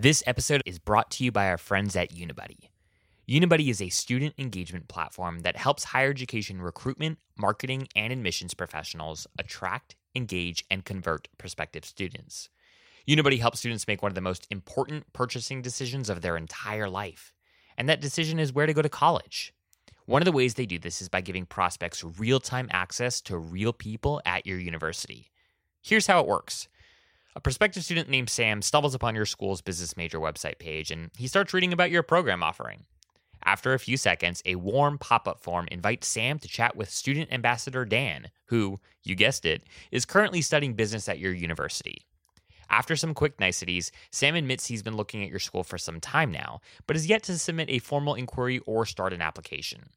[0.00, 2.70] This episode is brought to you by our friends at Unibuddy.
[3.28, 9.26] Unibuddy is a student engagement platform that helps higher education recruitment, marketing, and admissions professionals
[9.38, 12.48] attract, engage, and convert prospective students.
[13.06, 17.34] Unibuddy helps students make one of the most important purchasing decisions of their entire life,
[17.76, 19.52] and that decision is where to go to college.
[20.06, 23.36] One of the ways they do this is by giving prospects real time access to
[23.36, 25.30] real people at your university.
[25.82, 26.68] Here's how it works.
[27.36, 31.28] A prospective student named Sam stumbles upon your school's business major website page and he
[31.28, 32.84] starts reading about your program offering.
[33.44, 37.32] After a few seconds, a warm pop up form invites Sam to chat with student
[37.32, 42.04] ambassador Dan, who, you guessed it, is currently studying business at your university.
[42.68, 46.32] After some quick niceties, Sam admits he's been looking at your school for some time
[46.32, 49.90] now, but has yet to submit a formal inquiry or start an application.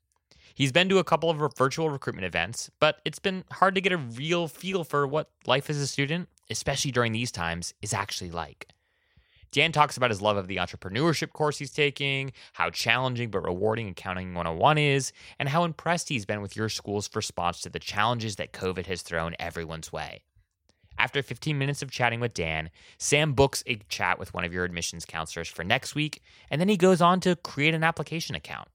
[0.55, 3.91] He's been to a couple of virtual recruitment events, but it's been hard to get
[3.91, 8.31] a real feel for what life as a student, especially during these times, is actually
[8.31, 8.67] like.
[9.53, 13.87] Dan talks about his love of the entrepreneurship course he's taking, how challenging but rewarding
[13.87, 18.37] Accounting 101 is, and how impressed he's been with your school's response to the challenges
[18.37, 20.23] that COVID has thrown everyone's way.
[20.97, 24.63] After 15 minutes of chatting with Dan, Sam books a chat with one of your
[24.63, 28.69] admissions counselors for next week, and then he goes on to create an application account.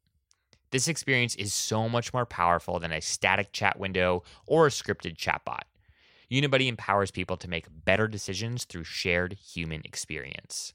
[0.70, 5.16] This experience is so much more powerful than a static chat window or a scripted
[5.16, 5.62] chatbot.
[6.30, 10.74] Unibuddy empowers people to make better decisions through shared human experience.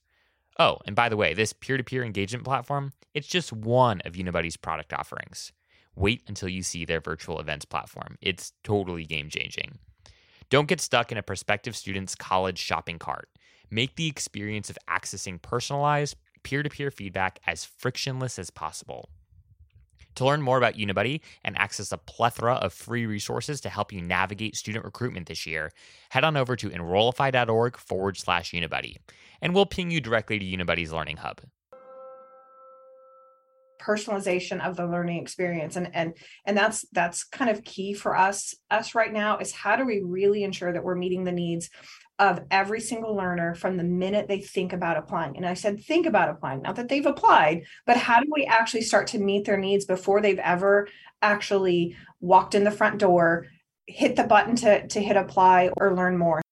[0.57, 4.93] Oh, and by the way, this peer-to-peer engagement platform, it's just one of Unibuddy's product
[4.93, 5.51] offerings.
[5.95, 8.17] Wait until you see their virtual events platform.
[8.21, 9.77] It's totally game-changing.
[10.49, 13.29] Don't get stuck in a prospective student's college shopping cart.
[13.69, 19.09] Make the experience of accessing personalized peer-to-peer feedback as frictionless as possible.
[20.15, 24.01] To learn more about Unibuddy and access a plethora of free resources to help you
[24.01, 25.71] navigate student recruitment this year,
[26.09, 28.97] head on over to enrollify.org forward slash Unibuddy,
[29.41, 31.41] and we'll ping you directly to Unibuddy's Learning Hub.
[33.83, 36.13] personalization of the learning experience and and
[36.45, 40.01] and that's that's kind of key for us us right now is how do we
[40.01, 41.69] really ensure that we're meeting the needs
[42.19, 45.35] of every single learner from the minute they think about applying.
[45.35, 48.83] And I said, think about applying, not that they've applied, but how do we actually
[48.83, 50.87] start to meet their needs before they've ever
[51.21, 53.47] actually walked in the front door,
[53.87, 56.42] hit the button to, to hit apply or learn more?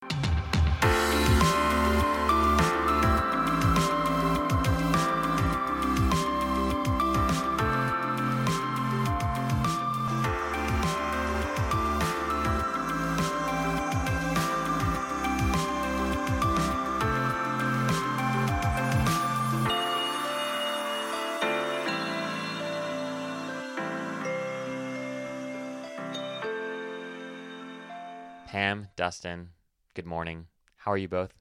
[29.22, 29.50] Pam,
[29.94, 30.48] good morning.
[30.78, 31.32] How are you both?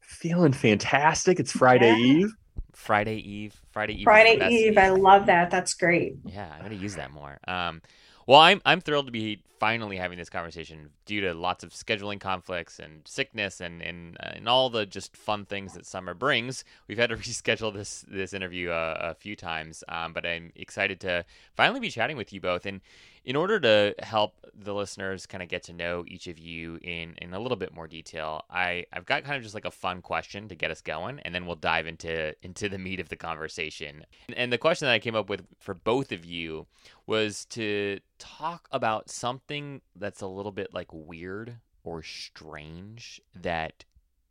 [0.00, 1.40] Feeling fantastic.
[1.40, 1.96] It's Friday Yeah.
[1.96, 2.32] Eve.
[2.74, 3.60] Friday Eve.
[3.70, 4.04] Friday Eve.
[4.04, 4.78] Friday best Eve.
[4.78, 5.50] I love that.
[5.50, 6.16] That's great.
[6.24, 7.38] Yeah, I'm gonna use that more.
[7.48, 7.82] Um,
[8.26, 12.20] well, I'm I'm thrilled to be finally having this conversation due to lots of scheduling
[12.20, 16.64] conflicts and sickness and and uh, and all the just fun things that summer brings.
[16.86, 21.00] We've had to reschedule this this interview uh, a few times, um, but I'm excited
[21.00, 21.24] to
[21.54, 22.66] finally be chatting with you both.
[22.66, 22.80] And
[23.24, 27.14] in order to help the listeners kind of get to know each of you in
[27.18, 30.00] in a little bit more detail, I I've got kind of just like a fun
[30.02, 33.16] question to get us going, and then we'll dive into into the meat of the
[33.16, 34.04] conversation.
[34.28, 36.66] And, and the question that I came up with for both of you
[37.06, 39.47] was to talk about something
[39.96, 43.84] that's a little bit like weird or strange that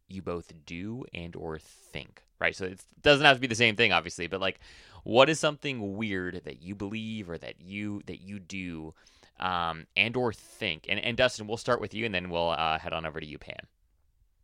[0.07, 3.75] you both do and or think right so it doesn't have to be the same
[3.75, 4.59] thing obviously but like
[5.03, 8.93] what is something weird that you believe or that you that you do
[9.39, 12.77] um and or think and, and dustin we'll start with you and then we'll uh,
[12.79, 13.55] head on over to you pam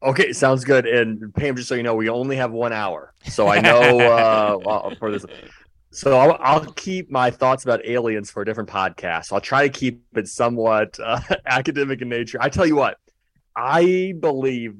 [0.03, 0.85] Okay, sounds good.
[0.85, 4.95] And Pam, just so you know, we only have one hour, so I know uh,
[4.99, 5.25] for this.
[5.93, 9.31] So I'll, I'll keep my thoughts about aliens for a different podcast.
[9.31, 12.39] I'll try to keep it somewhat uh, academic in nature.
[12.41, 12.97] I tell you what,
[13.55, 14.75] I believe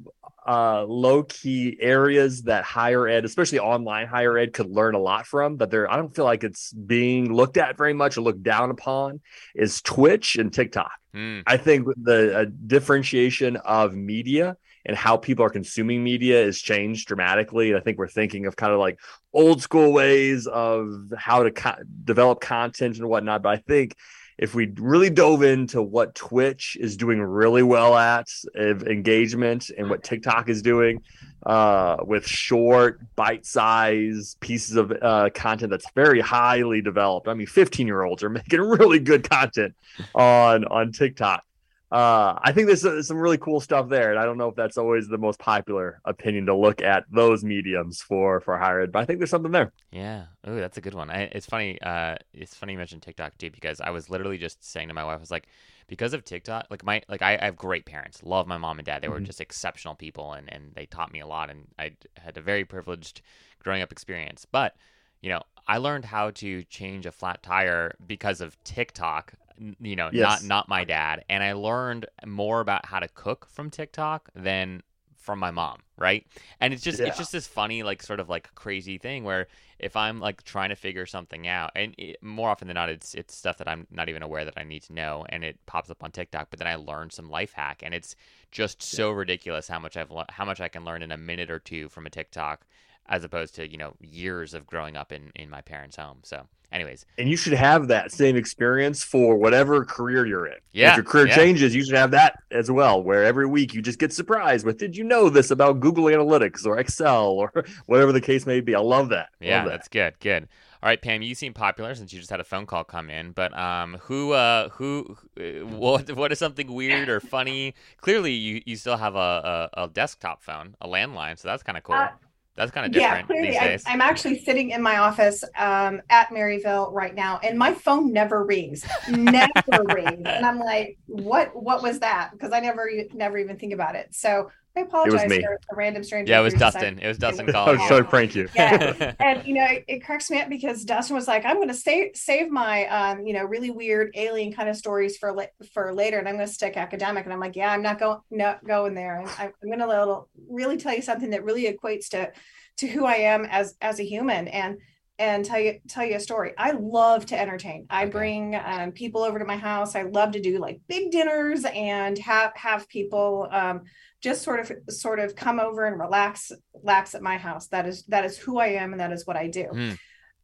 [0.47, 5.27] uh, low key areas that higher ed, especially online higher ed, could learn a lot
[5.27, 5.55] from.
[5.55, 8.71] But there, I don't feel like it's being looked at very much or looked down
[8.71, 9.21] upon.
[9.53, 10.91] Is Twitch and TikTok.
[11.13, 11.41] Hmm.
[11.45, 17.07] I think the uh, differentiation of media and how people are consuming media has changed
[17.07, 17.69] dramatically.
[17.69, 18.99] And I think we're thinking of kind of like
[19.33, 23.41] old school ways of how to co- develop content and whatnot.
[23.43, 23.95] But I think
[24.37, 29.89] if we really dove into what Twitch is doing really well at of engagement and
[29.89, 31.01] what TikTok is doing
[31.45, 37.27] uh, with short, bite size pieces of uh, content that's very highly developed.
[37.27, 39.75] I mean, 15 year olds are making really good content
[40.15, 41.43] on on TikTok.
[41.93, 44.55] Uh, I think there's, uh, some really cool stuff there, and I don't know if
[44.55, 48.91] that's always the most popular opinion to look at those mediums for for higher ed,
[48.91, 49.73] but I think there's something there.
[49.91, 50.25] Yeah.
[50.43, 51.11] Oh, that's a good one.
[51.11, 51.79] I, it's funny.
[51.81, 55.03] Uh, it's funny you mentioned TikTok too, because I was literally just saying to my
[55.03, 55.47] wife, I was like,
[55.87, 58.85] because of TikTok, like my like I, I have great parents, love my mom and
[58.85, 59.03] dad.
[59.03, 59.25] They were Mhm.
[59.25, 62.65] just exceptional people, and and they taught me a lot, and I had a very
[62.65, 63.21] privileged
[63.59, 64.45] growing up experience.
[64.51, 64.75] But
[65.21, 69.33] you know, I learned how to change a flat tire because of TikTok.
[69.79, 70.33] You know, Yes.
[70.33, 74.81] not not my dad, and I learned more about how to cook from TikTok than
[75.15, 76.25] from my mom, right?
[76.59, 77.05] And it's just Yeah.
[77.05, 79.47] it's just this funny like sort of like crazy thing where
[79.79, 83.13] if I'm like trying to figure something out, and it, more often than not, it's
[83.13, 85.89] it's stuff that I'm not even aware that I need to know, and it pops
[85.89, 86.47] up on TikTok.
[86.49, 88.15] But then I learn some life hack, and it's
[88.51, 91.51] just so ridiculous how much I've le- how much I can learn in a minute
[91.51, 92.65] or two from a TikTok,
[93.07, 96.19] as opposed to you know years of growing up in in my parents' home.
[96.23, 100.57] So, anyways, And you should have that same experience for whatever career you're in.
[100.71, 101.35] Yeah, If your career yeah.
[101.35, 104.77] changes, you should have that as well, where every week you just get surprised with,
[104.77, 107.51] did you know this about Google Analytics or Excel or
[107.85, 108.73] whatever the case may be?
[108.75, 109.29] I love that.
[109.39, 109.71] Yeah, Love that.
[109.71, 110.19] that's good.
[110.19, 110.47] Good.
[110.81, 113.31] All right, Pam, you seem popular since you just had a phone call come in.
[113.31, 117.73] But um, who, uh, who, uh, what, what is something weird or funny?
[118.01, 121.77] Clearly, you, you still have a, a, a desktop phone, a landline, so that's kind
[121.77, 121.95] of cool.
[121.95, 122.09] Uh,
[122.55, 123.83] that's kind of yeah, clearly, these I, days.
[123.87, 128.45] I'm actually sitting in my office um, at Maryville right now, and my phone never
[128.45, 129.49] rings, never
[129.93, 131.51] rings, and I'm like, "What?
[131.55, 134.13] What was that?" Because I never, never even think about it.
[134.13, 135.41] So I apologize me.
[135.41, 136.31] for a random stranger.
[136.31, 136.97] yeah, it was Dustin.
[136.99, 137.87] It was Dustin was I was you.
[137.87, 138.49] trying to prank you.
[138.55, 139.13] Yeah.
[139.19, 141.73] and you know it, it cracks me up because Dustin was like, "I'm going to
[141.75, 145.93] save save my um, you know really weird alien kind of stories for la- for
[145.93, 148.65] later, and I'm going to stick academic." And I'm like, "Yeah, I'm not going not
[148.65, 149.19] going there.
[149.19, 152.31] And I, I'm going to little really tell you something that really equates to
[152.77, 154.77] to who I am as as a human and."
[155.19, 156.53] And tell you tell you a story.
[156.57, 157.85] I love to entertain.
[157.87, 158.11] I Okay.
[158.11, 159.95] bring um, people over to my house.
[159.95, 163.81] I love to do like big dinners and have have people um,
[164.23, 167.67] just sort of sort of come over and relax relax at my house.
[167.67, 169.65] That is that is who i am and that is what i do.
[169.65, 169.91] Hmm.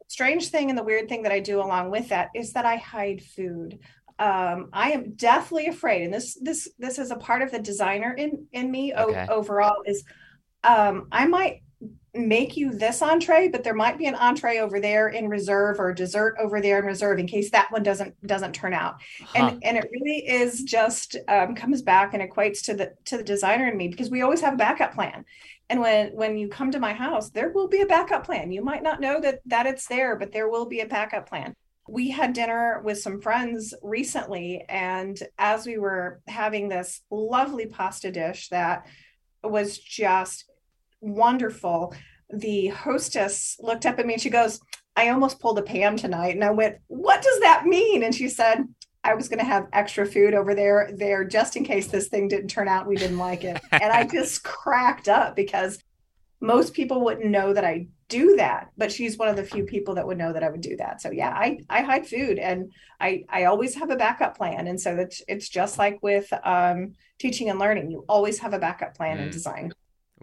[0.07, 2.75] strange thing and the weird thing that i do along with that is that i
[2.75, 3.79] hide food.
[4.19, 8.11] Um, i am deathly afraid and this this this is a part of the designer
[8.13, 10.03] in in me o- overall is
[10.65, 11.61] um, i might
[12.13, 15.93] make you this entree but there might be an entree over there in reserve or
[15.93, 18.95] dessert over there in reserve in case that one doesn't doesn't turn out.
[19.21, 19.49] Huh.
[19.49, 23.23] and and it really is just um, comes back and equates to the to the
[23.23, 25.23] designer and me because we always have a backup plan.
[25.69, 28.51] And when when you come to my house there will be a backup plan.
[28.51, 31.53] You might not know that that it's there but there will be a backup plan.
[31.87, 38.11] We had dinner with some friends recently and as we were having this lovely pasta
[38.11, 38.85] dish that
[39.43, 40.48] was just
[41.01, 41.93] wonderful
[42.31, 44.59] the hostess looked up at me and she goes
[44.99, 46.35] I almost pulled a Pam tonight.
[46.35, 48.03] And I went, What does that mean?
[48.03, 48.65] And she said,
[49.01, 52.27] I was going to have extra food over there, there just in case this thing
[52.27, 52.85] didn't turn out.
[52.85, 53.61] We didn't like it.
[53.71, 55.81] and I just cracked up because
[56.41, 59.95] most people wouldn't know that I do that, but she's one of the few people
[59.95, 61.01] that would know that I would do that.
[61.01, 64.67] So yeah, I, I hide food and I, I always have a backup plan.
[64.67, 67.89] And so it's, it's just like with um, teaching and learning.
[67.91, 69.31] You always have a backup plan in Mm.
[69.31, 69.71] design.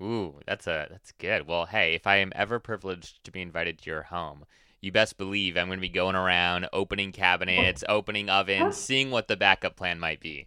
[0.00, 1.46] Ooh, that's a that's good.
[1.46, 4.44] Well, hey, if I am ever privileged to be invited to your home,
[4.80, 9.28] you best believe I'm going to be going around opening cabinets, opening ovens, seeing what
[9.28, 10.46] the backup plan might be.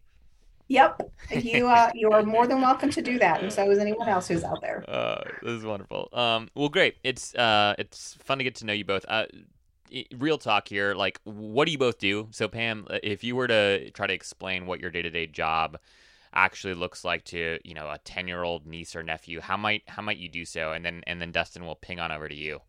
[0.68, 1.12] Yep.
[1.32, 3.42] You, uh, you are more than welcome to do that.
[3.42, 4.86] And so is anyone else who's out there.
[4.88, 6.10] Uh, this is wonderful.
[6.14, 6.98] Um, well, great.
[7.04, 9.04] It's uh, it's fun to get to know you both.
[9.08, 9.26] Uh,
[10.16, 10.94] real talk here.
[10.94, 12.28] Like, what do you both do?
[12.32, 15.26] So, Pam, uh, if you were to try to explain what your day to day
[15.26, 15.80] job
[16.34, 19.84] actually looks like to you know a ten year old niece or nephew, how might
[19.88, 20.74] how might you do so?
[20.74, 22.62] And then and then Dustin will ping on over to you.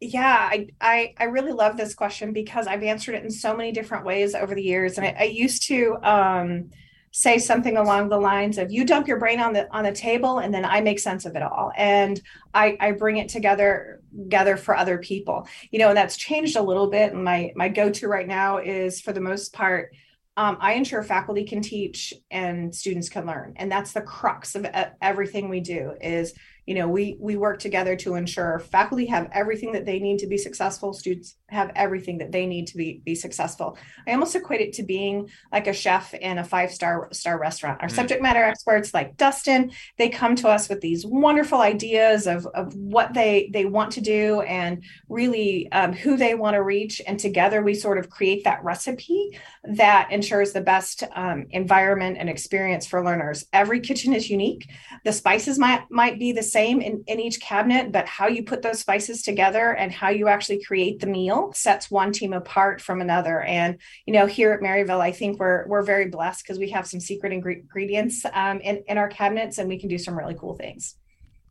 [0.00, 3.72] Yeah, I, I I really love this question because I've answered it in so many
[3.72, 6.70] different ways over the years, and I, I used to um,
[7.12, 10.38] say something along the lines of "You dump your brain on the on the table,
[10.38, 12.20] and then I make sense of it all, and
[12.52, 16.62] I I bring it together together for other people." You know, and that's changed a
[16.62, 17.12] little bit.
[17.12, 19.94] And my my go to right now is for the most part.
[20.36, 24.66] Um, I ensure faculty can teach and students can learn, and that's the crux of
[25.00, 25.92] everything we do.
[26.00, 26.34] Is
[26.66, 30.26] you know we we work together to ensure faculty have everything that they need to
[30.26, 33.78] be successful students have everything that they need to be be successful.
[34.06, 37.80] I almost equate it to being like a chef in a five star star restaurant.
[37.82, 37.92] Our Mm.
[37.96, 42.74] subject matter experts like dustin they come to us with these wonderful ideas of, of
[42.74, 47.00] what they they want to do and really um, who they want to reach.
[47.06, 52.28] And together we sort of create that recipe that ensures the best um, environment and
[52.28, 53.46] experience for learners.
[53.52, 54.68] Every kitchen is unique.
[55.04, 58.62] The spices might might be the same in, in each cabinet, but how you put
[58.62, 63.00] those spices together and how you actually create the meal sets one team apart from
[63.00, 63.42] another.
[63.42, 66.86] And you know, here at Maryville, I think we're we're very blessed because we have
[66.86, 70.54] some secret ingredients um, in in our cabinets, and we can do some really cool
[70.54, 70.96] things.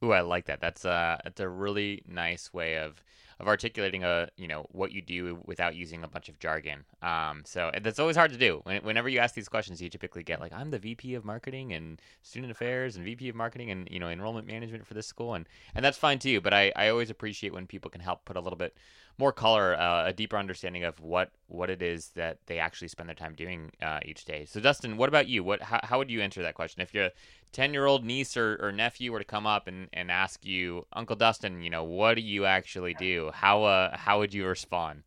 [0.03, 0.59] Ooh, I like that.
[0.59, 3.01] That's uh, that's a really nice way of
[3.39, 6.83] of articulating a you know what you do without using a bunch of jargon.
[7.01, 8.61] Um, so that's always hard to do.
[8.65, 12.01] Whenever you ask these questions, you typically get like, "I'm the VP of marketing and
[12.21, 15.47] student affairs and VP of marketing and you know enrollment management for this school," and
[15.75, 16.41] and that's fine too.
[16.41, 18.75] But I I always appreciate when people can help put a little bit
[19.17, 23.07] more color, uh, a deeper understanding of what what it is that they actually spend
[23.07, 24.45] their time doing uh, each day.
[24.45, 25.43] So, Dustin, what about you?
[25.43, 27.09] What how, how would you answer that question if your
[27.51, 30.85] ten year old niece or, or nephew were to come up and, and ask you,
[30.93, 33.31] Uncle Dustin, you know, what do you actually do?
[33.33, 35.03] How uh how would you respond?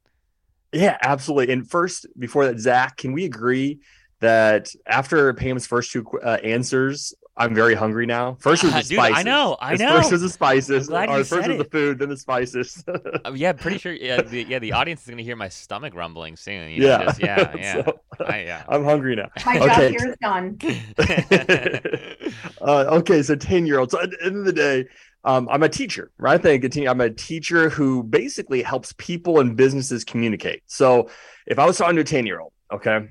[0.72, 1.52] Yeah, absolutely.
[1.52, 3.80] And first, before that, Zach, can we agree
[4.20, 8.38] that after Pam's first two uh, answers, I'm very hungry now.
[8.40, 9.18] First was the Dude, spices.
[9.18, 9.96] I know, I know.
[9.98, 10.88] First was the spices.
[10.88, 12.82] I'm glad or you first said was the food, then the spices.
[13.26, 13.92] Uh, yeah, pretty sure.
[13.92, 16.70] Yeah, the, yeah, the audience is gonna hear my stomach rumbling soon.
[16.70, 18.64] You know, yeah, just- yeah, yeah, So, I, yeah.
[18.68, 19.28] I'm hungry now.
[19.44, 19.90] My job Okay.
[19.90, 20.58] here is done.
[22.60, 23.92] uh, okay, so 10 year olds.
[23.92, 24.86] So at the end of the day,
[25.24, 26.34] um, I'm a teacher, right?
[26.38, 30.62] I think a teen- I'm a teacher who basically helps people and businesses communicate.
[30.66, 31.10] So
[31.46, 33.08] if I was talking to a 10 year old, okay,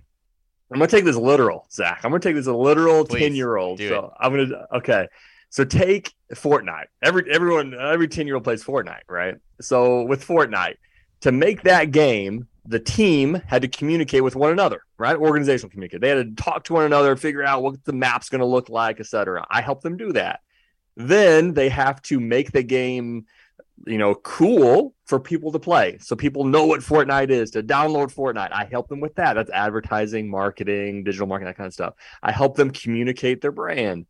[0.75, 2.01] I'm gonna take this literal, Zach.
[2.03, 3.79] I'm gonna take this a literal 10 year old.
[3.79, 5.07] So I'm gonna okay.
[5.49, 6.87] So take Fortnite.
[7.01, 9.35] Every everyone every 10 year old plays Fortnite, right?
[9.61, 10.75] So with Fortnite,
[11.21, 15.15] to make that game, the team had to communicate with one another, right?
[15.15, 16.01] Organizational communicate.
[16.01, 18.67] They had to talk to one another, figure out what the map's going to look
[18.67, 19.47] like, etc.
[19.49, 20.41] I help them do that.
[20.97, 23.27] Then they have to make the game,
[23.85, 27.51] you know, cool for people to play, so people know what Fortnite is.
[27.51, 29.33] To download Fortnite, I help them with that.
[29.33, 31.93] That's advertising, marketing, digital marketing, that kind of stuff.
[32.23, 34.05] I help them communicate their brand,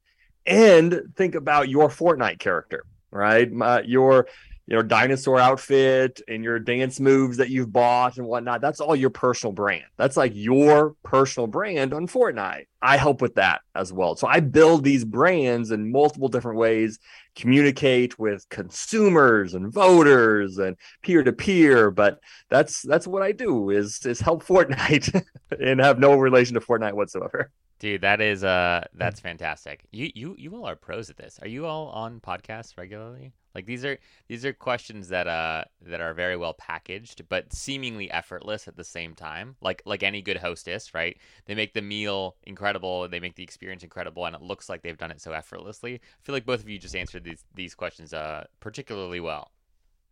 [0.45, 3.51] and think about your Fortnite character, right?
[3.51, 4.27] My, your
[4.67, 8.61] your dinosaur outfit and your dance moves that you've bought and whatnot.
[8.61, 9.85] That's all your personal brand.
[9.97, 12.65] That's like your personal brand on Fortnite.
[12.81, 14.15] I help with that as well.
[14.15, 16.99] So I build these brands in multiple different ways,
[17.35, 21.91] communicate with consumers and voters and peer to peer.
[21.91, 22.19] But
[22.49, 25.23] that's that's what I do is is help Fortnite
[25.59, 27.51] and have no relation to Fortnite whatsoever.
[27.77, 29.85] Dude, that is uh that's fantastic.
[29.91, 31.37] You you you all are pros at this.
[31.41, 33.33] Are you all on podcasts regularly?
[33.55, 33.97] Like these are
[34.27, 38.83] these are questions that uh that are very well packaged but seemingly effortless at the
[38.83, 39.55] same time.
[39.61, 41.17] Like like any good hostess, right?
[41.45, 44.97] They make the meal incredible, they make the experience incredible and it looks like they've
[44.97, 45.95] done it so effortlessly.
[45.95, 49.51] I feel like both of you just answered these these questions uh particularly well.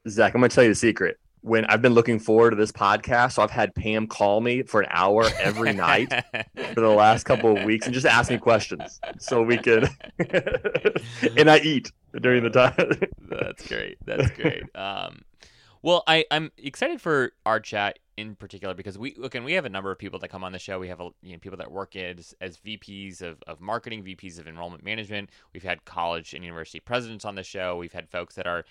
[0.08, 1.20] Zach, I'm gonna tell you the secret.
[1.44, 4.82] When I've been looking forward to this podcast, so I've had Pam call me for
[4.82, 6.10] an hour every night
[6.74, 9.90] for the last couple of weeks and just ask me questions so we could
[11.38, 12.74] and I eat during the time.
[13.20, 13.98] That's great.
[14.06, 14.64] That's great.
[14.74, 15.24] Um,
[15.82, 19.66] well, I, I'm excited for our chat in particular because we look and we have
[19.66, 20.80] a number of people that come on the show.
[20.80, 24.40] We have a, you know, people that work as, as VPs of, of marketing, VPs
[24.40, 25.30] of enrollment management.
[25.54, 27.76] We've had college and university presidents on the show.
[27.76, 28.64] We've had folks that are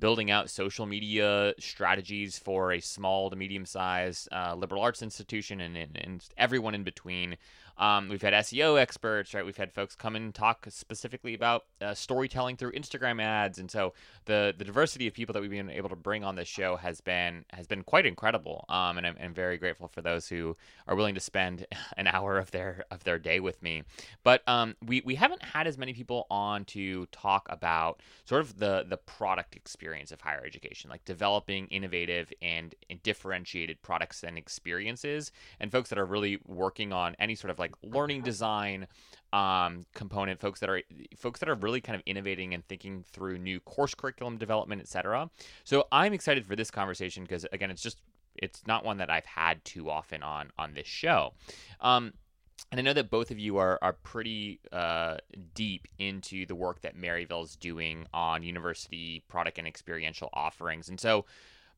[0.00, 5.60] building out social media strategies for a small to medium sized uh, liberal arts institution
[5.60, 7.36] and, and, and everyone in between.
[7.78, 9.44] Um, we've had SEO experts, right?
[9.44, 13.94] We've had folks come and talk specifically about uh, storytelling through Instagram ads, and so
[14.24, 17.00] the the diversity of people that we've been able to bring on this show has
[17.00, 18.64] been has been quite incredible.
[18.68, 20.56] Um, and I'm, I'm very grateful for those who
[20.86, 21.66] are willing to spend
[21.96, 23.82] an hour of their of their day with me.
[24.22, 28.58] But um, we we haven't had as many people on to talk about sort of
[28.58, 34.38] the the product experience of higher education, like developing innovative and, and differentiated products and
[34.38, 38.86] experiences, and folks that are really working on any sort of like learning design
[39.32, 40.82] um, component folks that are
[41.16, 45.28] folks that are really kind of innovating and thinking through new course curriculum development etc
[45.64, 48.00] so i'm excited for this conversation because again it's just
[48.36, 51.34] it's not one that i've had too often on on this show.
[51.80, 52.12] Um,
[52.70, 55.16] and I know that both of you are are pretty uh,
[55.54, 60.88] deep into the work that Maryville's doing on university product and experiential offerings.
[60.88, 61.24] And so,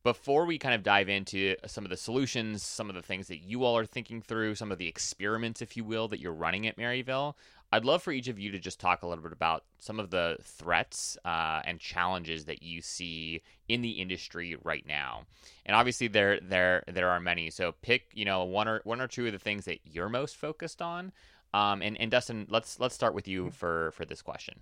[0.02, 3.38] before we kind of dive into some of the solutions, some of the things that
[3.38, 6.66] you all are thinking through, some of the experiments, if you will, that you're running
[6.66, 7.34] at Maryville,
[7.72, 10.10] I'd love for each of you to just talk a little bit about some of
[10.10, 15.22] the threats uh, and challenges that you see in the industry right now.
[15.66, 17.48] And obviously, there there there are many.
[17.50, 20.36] So pick you know one or one or two of the things that you're most
[20.36, 21.12] focused on.
[21.54, 24.60] Um, and and Dustin, let's let's start with you for for this question.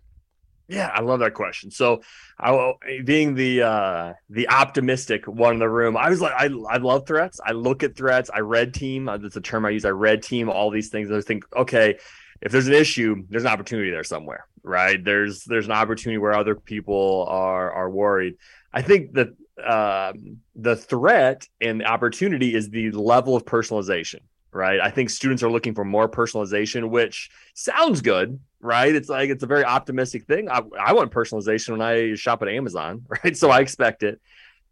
[0.68, 1.70] Yeah, I love that question.
[1.70, 2.02] So,
[2.38, 6.76] I being the uh the optimistic one in the room, I was like, I I
[6.76, 7.40] love threats.
[7.44, 8.30] I look at threats.
[8.32, 9.08] I red team.
[9.08, 9.86] uh, That's a term I use.
[9.86, 11.10] I red team all these things.
[11.10, 11.98] I think, okay,
[12.42, 15.02] if there's an issue, there's an opportunity there somewhere, right?
[15.02, 18.34] There's there's an opportunity where other people are are worried.
[18.72, 19.28] I think that
[19.66, 24.20] um, the threat and the opportunity is the level of personalization,
[24.52, 24.80] right?
[24.80, 28.94] I think students are looking for more personalization, which sounds good, right?
[28.94, 30.48] It's like it's a very optimistic thing.
[30.48, 33.36] I, I want personalization when I shop at Amazon, right?
[33.36, 34.20] So I expect it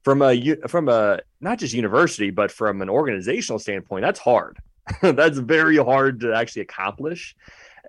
[0.03, 4.03] from a from a not just university, but from an organizational standpoint.
[4.03, 4.59] That's hard.
[5.01, 7.35] that's very hard to actually accomplish.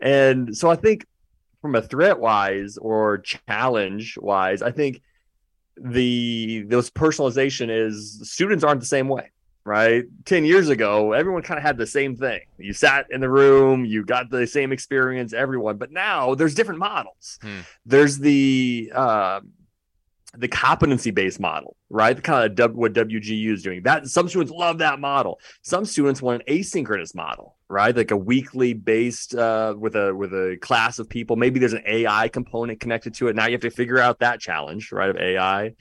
[0.01, 1.05] And so I think
[1.61, 5.01] from a threat wise or challenge wise, I think
[5.75, 9.31] the those personalization is students aren't the same way
[9.67, 13.29] right 10 years ago everyone kind of had the same thing you sat in the
[13.29, 17.59] room you got the same experience everyone but now there's different models hmm.
[17.85, 19.41] there's the uh,
[20.37, 22.15] the competency based model, right?
[22.15, 23.81] The kind of w, what WGU is doing.
[23.83, 25.39] That some students love that model.
[25.63, 27.95] Some students want an asynchronous model, right?
[27.95, 31.35] Like a weekly based uh, with a with a class of people.
[31.35, 33.35] Maybe there's an AI component connected to it.
[33.35, 35.09] Now you have to figure out that challenge, right?
[35.09, 35.73] Of AI.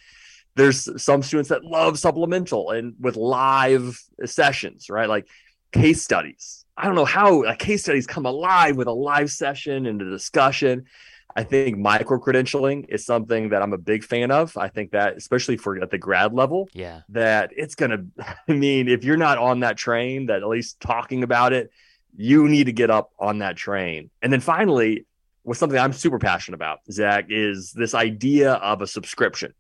[0.57, 5.09] There's some students that love supplemental and with live sessions, right?
[5.09, 5.29] Like
[5.73, 6.65] case studies.
[6.77, 10.11] I don't know how a case studies come alive with a live session and a
[10.11, 10.87] discussion.
[11.35, 14.57] I think micro credentialing is something that I'm a big fan of.
[14.57, 18.07] I think that, especially for at the grad level, yeah, that it's gonna.
[18.49, 21.71] I mean, if you're not on that train, that at least talking about it,
[22.17, 24.11] you need to get up on that train.
[24.23, 25.05] And then finally,
[25.43, 29.53] what's something I'm super passionate about, Zach, is this idea of a subscription.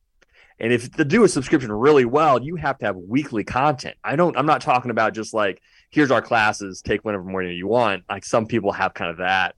[0.58, 3.96] And if to do a subscription really well, you have to have weekly content.
[4.02, 4.36] I don't.
[4.36, 5.60] I'm not talking about just like
[5.90, 8.04] here's our classes, take whatever morning you want.
[8.08, 9.54] Like some people have kind of that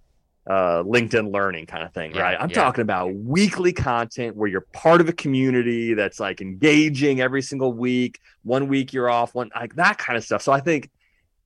[0.48, 2.36] uh, LinkedIn learning kind of thing, yeah, right?
[2.40, 2.54] I'm yeah.
[2.54, 7.72] talking about weekly content where you're part of a community that's like engaging every single
[7.72, 8.18] week.
[8.44, 10.42] One week you're off, one like that kind of stuff.
[10.42, 10.90] So I think,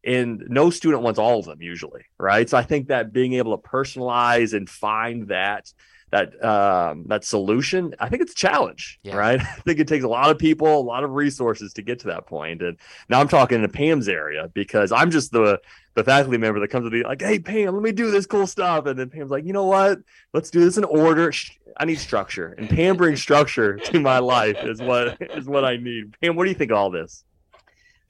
[0.04, 2.48] and no student wants all of them usually, right?
[2.48, 5.72] So I think that being able to personalize and find that
[6.12, 9.16] that um, that solution, I think it's a challenge, yeah.
[9.16, 9.40] right?
[9.40, 12.08] I think it takes a lot of people, a lot of resources to get to
[12.08, 12.62] that point.
[12.62, 12.76] And
[13.08, 15.58] now I'm talking in Pam's area because I'm just the
[15.94, 18.46] the faculty member that comes to be like, "Hey Pam, let me do this cool
[18.46, 20.00] stuff," and then Pam's like, "You know what?
[20.34, 21.32] Let's do this in order.
[21.78, 25.78] I need structure." And Pam brings structure to my life is what is what I
[25.78, 26.14] need.
[26.20, 27.24] Pam, what do you think of all this?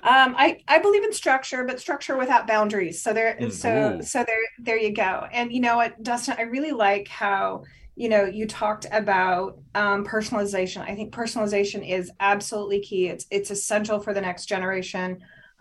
[0.03, 3.01] Um, I I believe in structure, but structure without boundaries.
[3.01, 3.51] So there, mm-hmm.
[3.51, 5.29] so so there there you go.
[5.33, 7.63] And you know what, Dustin, I really like how
[7.95, 10.83] you know you talked about um, personalization.
[10.83, 13.09] I think personalization is absolutely key.
[13.09, 15.19] It's it's essential for the next generation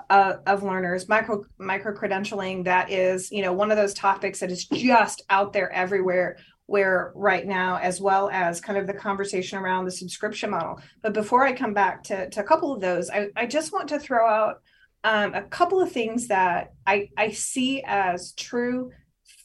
[0.10, 4.52] uh, of learners micro micro credentialing that is you know one of those topics that
[4.52, 9.58] is just out there everywhere where right now as well as kind of the conversation
[9.58, 13.10] around the subscription model but before i come back to, to a couple of those
[13.10, 14.62] I, I just want to throw out
[15.04, 18.91] um, a couple of things that I, I see as true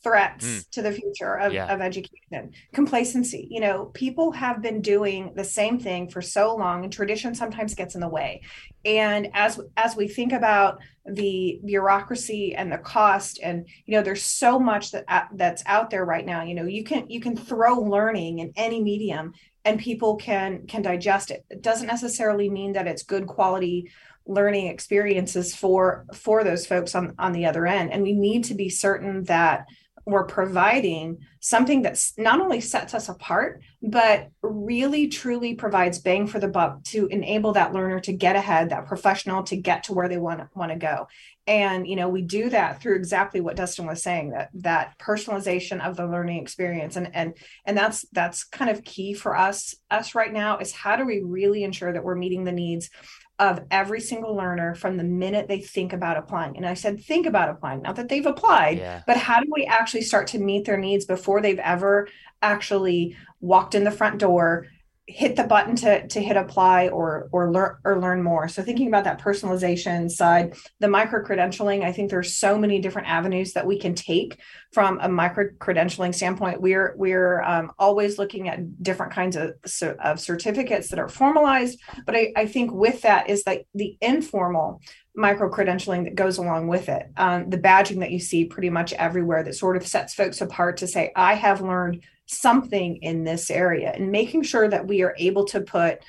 [0.06, 0.70] threats mm.
[0.70, 1.66] to the future of, yeah.
[1.66, 6.84] of education complacency you know people have been doing the same thing for so long
[6.84, 8.40] and tradition sometimes gets in the way
[8.84, 14.22] and as as we think about the bureaucracy and the cost and you know there's
[14.22, 17.36] so much that uh, that's out there right now you know you can you can
[17.36, 19.32] throw learning in any medium
[19.64, 23.90] and people can can digest it it doesn't necessarily mean that it's good quality
[24.24, 28.54] learning experiences for for those folks on on the other end and we need to
[28.54, 29.66] be certain that
[30.06, 36.38] we're providing something that's not only sets us apart, but really truly provides bang for
[36.38, 40.08] the buck to enable that learner to get ahead, that professional to get to where
[40.08, 41.08] they want want to go.
[41.48, 45.84] And you know, we do that through exactly what Dustin was saying, that that personalization
[45.84, 46.94] of the learning experience.
[46.94, 50.94] And and and that's that's kind of key for us us right now is how
[50.94, 52.90] do we really ensure that we're meeting the needs
[53.38, 56.56] of every single learner from the minute they think about applying.
[56.56, 59.02] And I said, think about applying, not that they've applied, yeah.
[59.06, 62.08] but how do we actually start to meet their needs before they've ever
[62.40, 64.66] actually walked in the front door
[65.08, 68.48] hit the button to to hit apply or or learn or learn more.
[68.48, 73.08] So thinking about that personalization side the micro credentialing i think there's so many different
[73.08, 74.38] avenues that we can take
[74.72, 76.60] from a micro credentialing standpoint.
[76.60, 79.52] We're we're um, always looking at different kinds of,
[80.00, 84.80] of certificates that are formalized but I, I think with that is like the informal
[85.14, 87.06] micro credentialing that goes along with it.
[87.16, 90.78] Um, the badging that you see pretty much everywhere that sort of sets folks apart
[90.78, 95.14] to say i have learned something in this area and making sure that we are
[95.18, 96.00] able to put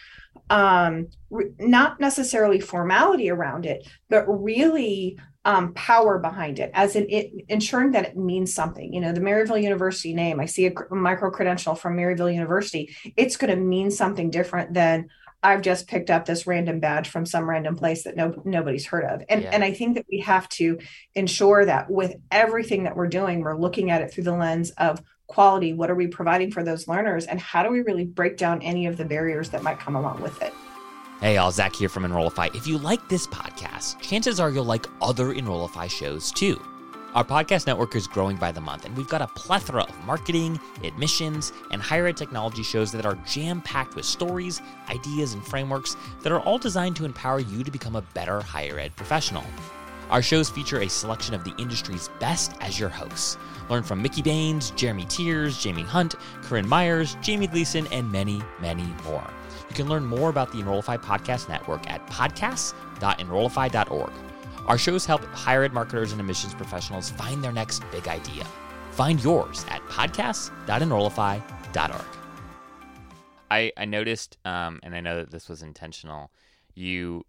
[0.49, 7.07] um, re- not necessarily formality around it, but really um, power behind it, as in
[7.09, 8.93] it ensuring that it means something.
[8.93, 10.39] You know, the Maryville University name.
[10.39, 12.95] I see a micro credential from Maryville University.
[13.15, 15.07] It's going to mean something different than
[15.43, 19.05] I've just picked up this random badge from some random place that no nobody's heard
[19.05, 19.23] of.
[19.29, 19.51] And yeah.
[19.53, 20.79] and I think that we have to
[21.15, 25.01] ensure that with everything that we're doing, we're looking at it through the lens of
[25.27, 28.61] quality what are we providing for those learners and how do we really break down
[28.61, 30.53] any of the barriers that might come along with it
[31.19, 32.49] Hey, all Zach here from Enrollify.
[32.53, 36.61] If you like this podcast, chances are you'll like other Enrollify shows too.
[37.15, 40.59] Our podcast network is growing by the month, and we've got a plethora of marketing,
[40.83, 45.97] admissions, and higher ed technology shows that are jam packed with stories, ideas, and frameworks
[46.21, 49.43] that are all designed to empower you to become a better higher ed professional.
[50.09, 53.37] Our shows feature a selection of the industry's best as your hosts.
[53.69, 58.85] Learn from Mickey Baines, Jeremy Tiers, Jaime Hunt, Corynn Myers, Jaime Gleason, and many, many
[59.03, 59.27] more.
[59.69, 64.11] You can learn more about the Enrollify Podcast Network at podcasts.enrollify.org.
[64.67, 68.45] Our shows help higher ed marketers and admissions professionals find their next big idea.
[68.91, 72.05] Find yours at podcasts.enrollify.org.
[73.49, 76.31] I, I noticed, um, and I know that this was intentional,
[76.75, 77.23] you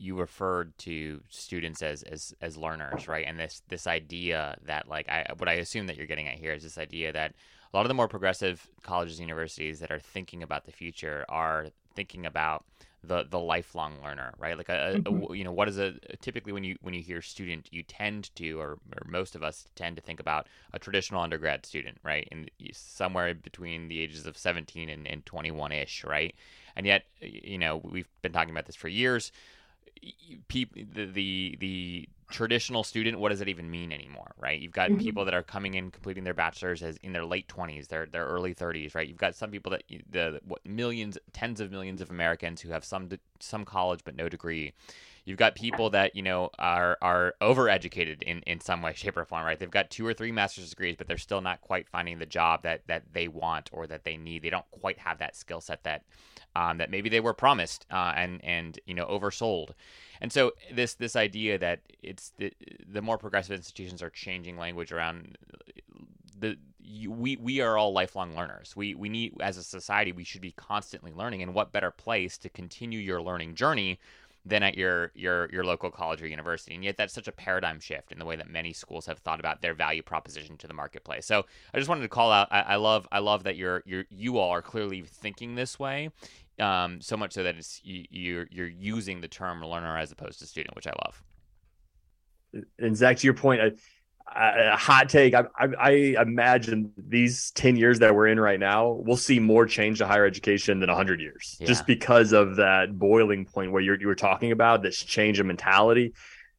[0.00, 3.26] you referred to students as as as learners, right?
[3.26, 6.52] And this this idea that like I what I assume that you're getting at here
[6.52, 7.34] is this idea that
[7.72, 11.24] a lot of the more progressive colleges and universities that are thinking about the future
[11.28, 12.64] are thinking about
[13.02, 14.56] the the lifelong learner, right?
[14.56, 15.32] Like a, mm-hmm.
[15.32, 18.34] a, you know what is a typically when you when you hear student, you tend
[18.36, 22.28] to or, or most of us tend to think about a traditional undergrad student, right?
[22.30, 26.34] And somewhere between the ages of 17 and, and 21 ish, right?
[26.76, 29.32] And yet, you know, we've been talking about this for years
[30.48, 34.60] people the, the the traditional student what does it even mean anymore right?
[34.60, 35.00] You've got mm-hmm.
[35.00, 38.24] people that are coming in completing their bachelor's as in their late 20s their their
[38.24, 39.06] early 30s right?
[39.06, 42.84] You've got some people that the what millions tens of millions of americans who have
[42.84, 43.08] some
[43.40, 44.72] some college but no degree.
[45.24, 49.24] You've got people that you know are are overeducated in in some way shape or
[49.24, 49.58] form right?
[49.58, 52.62] They've got two or three master's degrees but they're still not quite finding the job
[52.62, 54.42] that that they want or that they need.
[54.42, 56.04] They don't quite have that skill set that
[56.56, 59.70] um, that maybe they were promised uh, and and you know oversold.
[60.20, 62.52] And so this this idea that it's the,
[62.86, 65.38] the more progressive institutions are changing language around
[66.38, 68.74] the you, we we are all lifelong learners.
[68.74, 71.42] We we need as a society we should be constantly learning.
[71.42, 73.98] And what better place to continue your learning journey
[74.44, 76.74] than at your your your local college or university.
[76.74, 79.40] And yet that's such a paradigm shift in the way that many schools have thought
[79.40, 81.26] about their value proposition to the marketplace.
[81.26, 82.48] So I just wanted to call out.
[82.50, 86.10] I, I love I love that you're you're you all are clearly thinking this way.
[86.58, 90.38] Um, so much so that it's you, you're you're using the term learner as opposed
[90.40, 91.22] to student, which I love.
[92.78, 93.72] And Zach, to your point, I,
[94.34, 95.34] a hot take.
[95.34, 95.90] I, I, I,
[96.22, 100.24] imagine these 10 years that we're in right now, we'll see more change to higher
[100.24, 101.66] education than 100 years, yeah.
[101.66, 105.46] just because of that boiling point where you're, you were talking about this change of
[105.46, 106.12] mentality.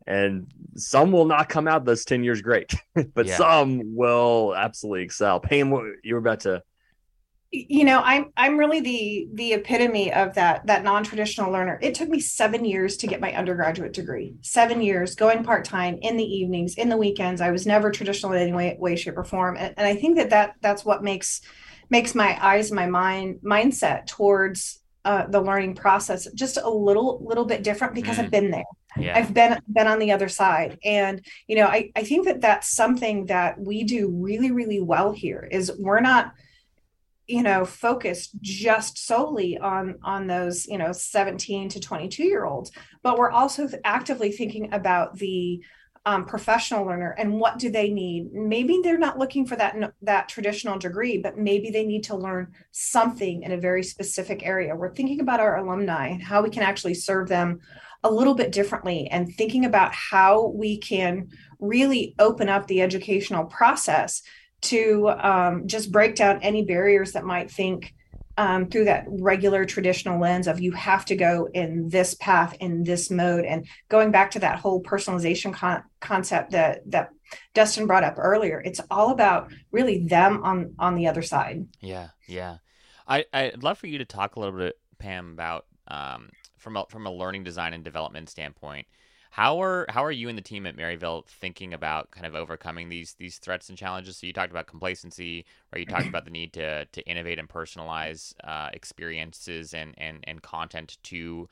[0.06, 2.74] And some will not come out those 10 years great,
[3.14, 3.38] but yeah.
[3.38, 5.40] some will absolutely excel.
[5.40, 5.72] Pam,
[6.04, 6.64] you were about to
[7.52, 11.78] you know i'm i'm really the the epitome of that that non-traditional learner.
[11.82, 14.36] It took me seven years to get my undergraduate degree.
[14.42, 17.42] Seven years going part-time in the evenings in the weekends.
[17.42, 19.58] I was never traditional in any way, way shape or form.
[19.58, 21.42] And, and i think that that that's what makes
[21.90, 27.46] makes my eyes my mind mindset towards uh, the learning process just a little little
[27.46, 28.24] bit different because mm.
[28.24, 28.64] i've been there.
[28.96, 29.18] Yeah.
[29.18, 30.78] i've been been on the other side.
[30.86, 35.12] And you know I, I think that that's something that we do really really well
[35.12, 36.34] here is we're not
[37.28, 42.72] you know focused just solely on on those you know 17 to 22 year olds.
[43.04, 45.62] But we're also actively thinking about the
[46.04, 48.34] um, professional learner and what do they need?
[48.34, 52.54] Maybe they're not looking for that that traditional degree but maybe they need to learn
[52.72, 54.76] something in a very specific area.
[54.76, 57.60] We're thinking about our alumni and how we can actually serve them
[58.04, 61.30] a little bit differently and thinking about how we can
[61.60, 64.24] really open up the educational process
[64.62, 67.94] to um, just break down any barriers that might think
[68.38, 72.84] um, through that regular traditional lens of you have to go in this path in
[72.84, 73.46] this mode.
[73.46, 77.10] And going back to that whole personalization con- concept that that
[77.54, 81.68] dustin brought up earlier it's all about really them on on the other side.
[81.80, 82.58] Yeah yeah.
[83.08, 86.86] I i'd love for you to talk a little bit pam about um, from a,
[86.90, 88.88] from a learning design and development standpoint
[89.32, 92.90] how are how are you and the team at Maryville thinking about kind of overcoming
[92.90, 94.18] these these threats and challenges?
[94.18, 95.80] So you talked about complacency, right?
[95.80, 100.42] You talked about the need to to innovate and personalize uh, experiences and and and
[100.42, 101.48] content to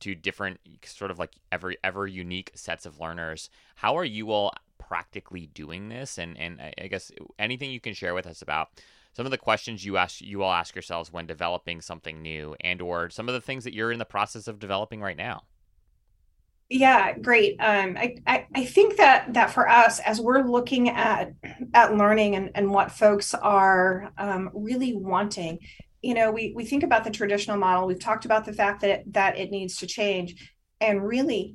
[0.00, 3.50] to different sort of like ever ever unique sets of learners.
[3.74, 6.18] How are you all practically doing this?
[6.18, 8.68] And and I guess anything you can share with us about
[9.12, 12.80] some of the questions you ask you all ask yourselves when developing something new and
[12.80, 15.42] or some of the things that you're in the process of developing right now
[16.74, 21.32] yeah great um, I, I, I think that that for us as we're looking at
[21.72, 25.60] at learning and, and what folks are um, really wanting
[26.02, 28.90] you know we we think about the traditional model we've talked about the fact that
[28.90, 31.54] it, that it needs to change and really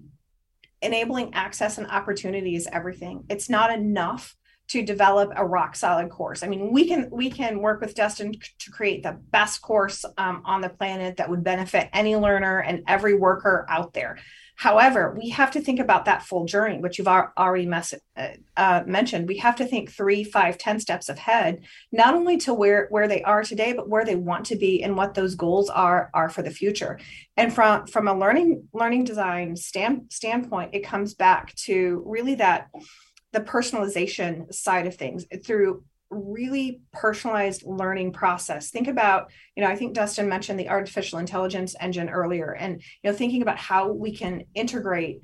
[0.82, 4.38] enabling access and opportunity is everything it's not enough
[4.70, 6.44] to develop a rock solid course.
[6.44, 10.44] I mean, we can we can work with Dustin to create the best course um,
[10.46, 14.20] on the planet that would benefit any learner and every worker out there.
[14.60, 18.84] However, we have to think about that full journey, which you've already mess- uh, uh,
[18.86, 19.30] mentioned.
[19.30, 23.24] We have to think three, five, ten steps ahead, not only to where where they
[23.24, 26.42] are today, but where they want to be and what those goals are are for
[26.42, 27.00] the future.
[27.38, 32.68] And from from a learning learning design stand, standpoint, it comes back to really that
[33.32, 39.76] the personalization side of things through really personalized learning process think about you know i
[39.76, 44.12] think dustin mentioned the artificial intelligence engine earlier and you know thinking about how we
[44.12, 45.22] can integrate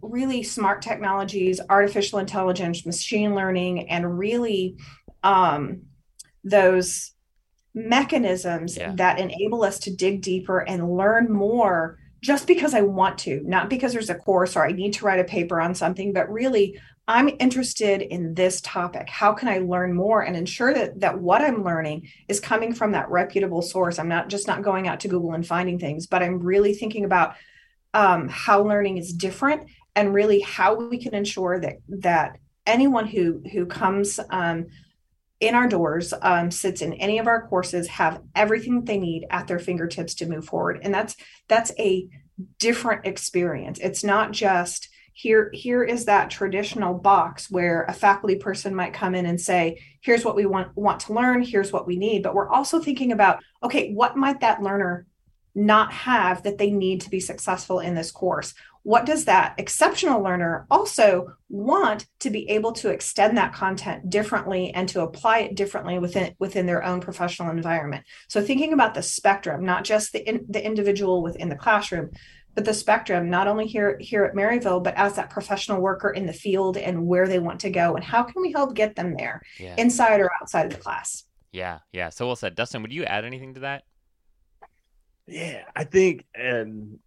[0.00, 4.76] really smart technologies artificial intelligence machine learning and really
[5.22, 5.82] um,
[6.44, 7.12] those
[7.74, 8.92] mechanisms yeah.
[8.94, 13.68] that enable us to dig deeper and learn more just because I want to, not
[13.68, 16.80] because there's a course or I need to write a paper on something, but really
[17.08, 19.08] I'm interested in this topic.
[19.08, 22.92] How can I learn more and ensure that that what I'm learning is coming from
[22.92, 23.98] that reputable source?
[23.98, 27.04] I'm not just not going out to Google and finding things, but I'm really thinking
[27.04, 27.36] about
[27.94, 33.40] um, how learning is different and really how we can ensure that that anyone who
[33.52, 34.66] who comes um,
[35.38, 39.26] in our doors um, sits in any of our courses have everything that they need
[39.30, 41.14] at their fingertips to move forward and that's
[41.48, 42.08] that's a
[42.58, 48.74] different experience it's not just here here is that traditional box where a faculty person
[48.74, 51.96] might come in and say here's what we want want to learn here's what we
[51.96, 52.22] need.
[52.22, 55.06] But we're also thinking about okay what might that learner
[55.54, 58.52] not have that they need to be successful in this course?
[58.82, 64.74] What does that exceptional learner also want to be able to extend that content differently
[64.74, 68.04] and to apply it differently within within their own professional environment?
[68.28, 72.10] So thinking about the spectrum not just the in, the individual within the classroom
[72.56, 76.26] but the spectrum not only here here at maryville but as that professional worker in
[76.26, 79.14] the field and where they want to go and how can we help get them
[79.16, 79.76] there yeah.
[79.78, 81.24] inside or outside of the class.
[81.52, 82.08] Yeah yeah.
[82.08, 82.56] So well said.
[82.56, 83.84] Dustin would you add anything to that?
[85.28, 86.98] Yeah i think and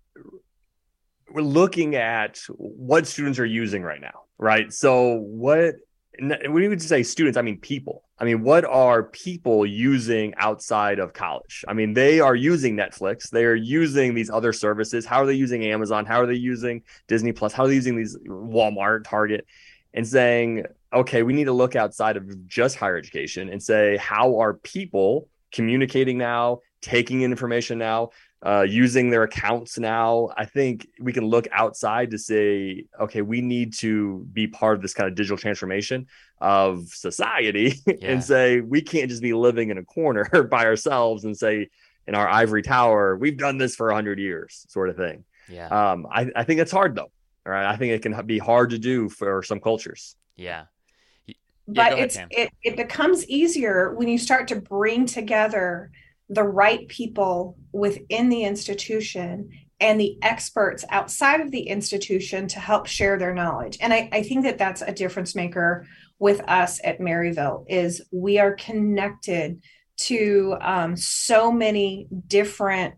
[1.31, 4.73] we're looking at what students are using right now right?
[4.73, 5.75] So what
[6.21, 10.99] when we would say students i mean people I mean, what are people using outside
[10.99, 11.63] of college?
[11.67, 15.05] I mean, they are using Netflix, they are using these other services.
[15.05, 16.05] How are they using Amazon?
[16.05, 17.53] How are they using Disney Plus?
[17.53, 19.45] How are they using these Walmart, Target,
[19.93, 24.39] and saying, okay, we need to look outside of just higher education and say, how
[24.39, 28.09] are people communicating now, taking information now?
[28.41, 30.29] Uh, using their accounts now.
[30.37, 34.81] I think we can look outside to say, okay, we need to be part of
[34.81, 36.07] this kind of digital transformation
[36.39, 37.95] of society yeah.
[38.01, 41.67] and say we can't just be living in a corner by ourselves and say
[42.07, 45.25] in our ivory tower we've done this for 100 years sort of thing.
[45.49, 45.67] Yeah.
[45.67, 47.11] Um i, I think it's hard though
[47.49, 47.65] all right?
[47.65, 50.15] I think it can be hard to do for some cultures.
[50.35, 50.65] Yeah.
[51.67, 55.91] But ahead, it's it, it becomes easier when you start to bring together
[56.29, 62.85] the right people within the institution and the experts outside of the institution to help
[62.85, 63.77] share their knowledge.
[63.81, 65.87] And I, I think that that's a difference maker
[66.19, 69.61] with us at Maryville is we are connected
[69.97, 72.95] to um, so many different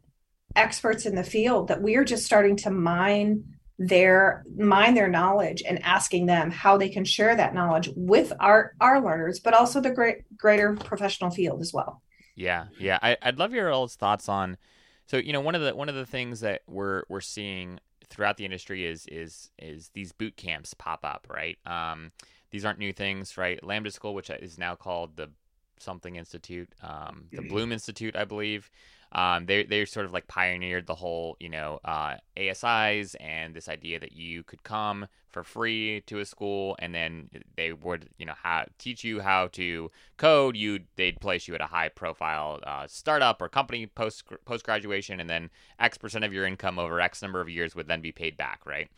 [0.56, 3.44] experts in the field that we are just starting to mine
[3.80, 8.74] their mine their knowledge and asking them how they can share that knowledge with our
[8.80, 12.00] our learners but also the great greater professional field as well
[12.36, 14.58] yeah yeah I, i'd love your all's thoughts on
[15.06, 18.38] so you know one of the one of the things that we're we're seeing throughout
[18.38, 22.12] the industry is is is these boot camps pop up right um
[22.52, 23.62] these aren't new things, right?
[23.64, 25.32] Lambda School, which is now called the
[25.80, 28.70] something institute, um, the Bloom Institute, I believe.
[29.14, 33.68] Um, they they sort of like pioneered the whole you know uh, ASIs and this
[33.68, 38.26] idea that you could come for free to a school and then they would you
[38.26, 38.34] know
[38.78, 40.56] teach you how to code.
[40.56, 45.20] You they'd place you at a high profile uh, startup or company post post graduation
[45.20, 48.12] and then X percent of your income over X number of years would then be
[48.12, 48.90] paid back, right?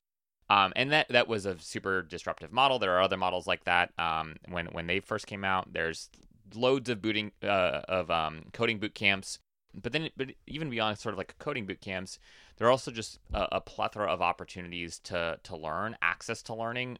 [0.49, 2.77] Um, and that that was a super disruptive model.
[2.77, 3.91] There are other models like that.
[3.97, 6.09] Um, when when they first came out, there's
[6.53, 9.39] loads of booting uh, of um, coding boot camps.
[9.73, 12.19] But then, but even beyond sort of like coding boot camps,
[12.57, 16.97] there are also just a, a, plethora of opportunities to to learn, access to learning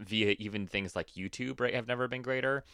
[0.00, 1.60] via even things like YouTube.
[1.60, 2.64] Right, have never been greater.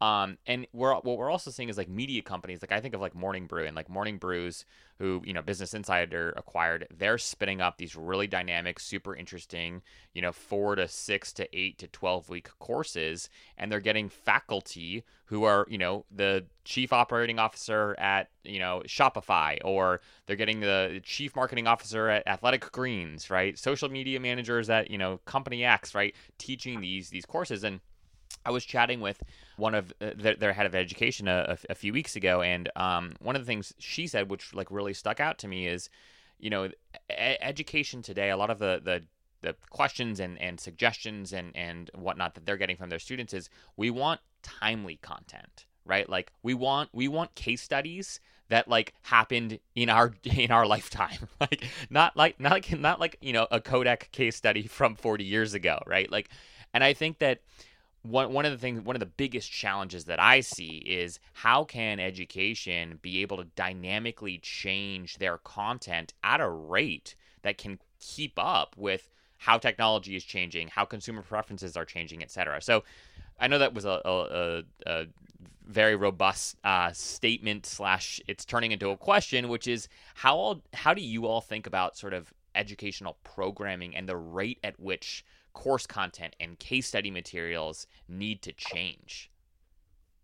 [0.00, 2.60] Um, and we're what we're also seeing is like media companies.
[2.60, 4.66] Like I think of like Morning Brew and like Morning Brews,
[4.98, 6.86] who you know Business Insider acquired.
[6.94, 9.80] They're spinning up these really dynamic, super interesting,
[10.12, 15.02] you know, four to six to eight to twelve week courses, and they're getting faculty
[15.26, 20.60] who are you know the chief operating officer at you know Shopify, or they're getting
[20.60, 23.58] the chief marketing officer at Athletic Greens, right?
[23.58, 26.14] Social media managers at you know Company X, right?
[26.36, 27.80] Teaching these these courses and
[28.46, 29.22] I was chatting with
[29.56, 33.14] one of uh, their, head of education a, a, a few weeks ago, and um,
[33.20, 35.90] one of the things she said, which like really stuck out to me, is
[36.38, 36.72] you know, e-
[37.10, 38.30] education today.
[38.30, 39.02] A lot of the the
[39.42, 43.48] the questions and, and suggestions and, and whatnot that they're getting from their students is
[43.76, 49.58] we want timely content right like we want we want case studies that like happened
[49.74, 53.60] in our in our lifetime like not like not like not like you know a
[53.60, 56.28] kodak case study from 40 years ago right like
[56.72, 57.40] and i think that
[58.10, 61.64] one, one of the things one of the biggest challenges that i see is how
[61.64, 68.32] can education be able to dynamically change their content at a rate that can keep
[68.36, 72.60] up with how technology is changing, how consumer preferences are changing, et cetera.
[72.60, 72.84] So
[73.38, 75.06] I know that was a, a, a
[75.66, 80.94] very robust uh, statement slash it's turning into a question, which is how all, how
[80.94, 85.24] do you all think about sort of educational programming and the rate at which
[85.56, 89.30] course content and case study materials need to change?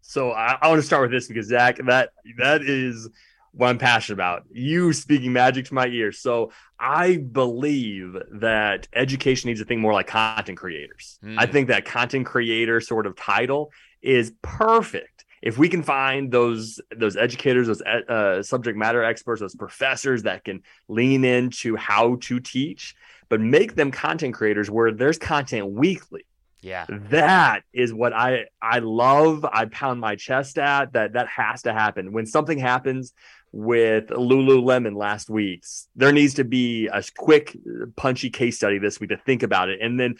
[0.03, 3.09] So I, I want to start with this because Zach, that that is
[3.53, 4.45] what I'm passionate about.
[4.53, 6.18] You speaking magic to my ears.
[6.18, 11.18] So I believe that education needs to think more like content creators.
[11.25, 11.37] Mm.
[11.38, 15.25] I think that content creator sort of title is perfect.
[15.40, 20.45] If we can find those those educators, those uh, subject matter experts, those professors that
[20.45, 22.95] can lean into how to teach,
[23.33, 26.27] but make them content creators where there's content weekly.
[26.61, 26.85] Yeah.
[27.09, 29.47] That is what I I love.
[29.51, 32.12] I pound my chest at that that has to happen.
[32.12, 33.14] When something happens
[33.51, 35.64] with Lululemon last week.
[35.97, 37.57] There needs to be a quick,
[37.97, 40.16] punchy case study this week to think about it, and then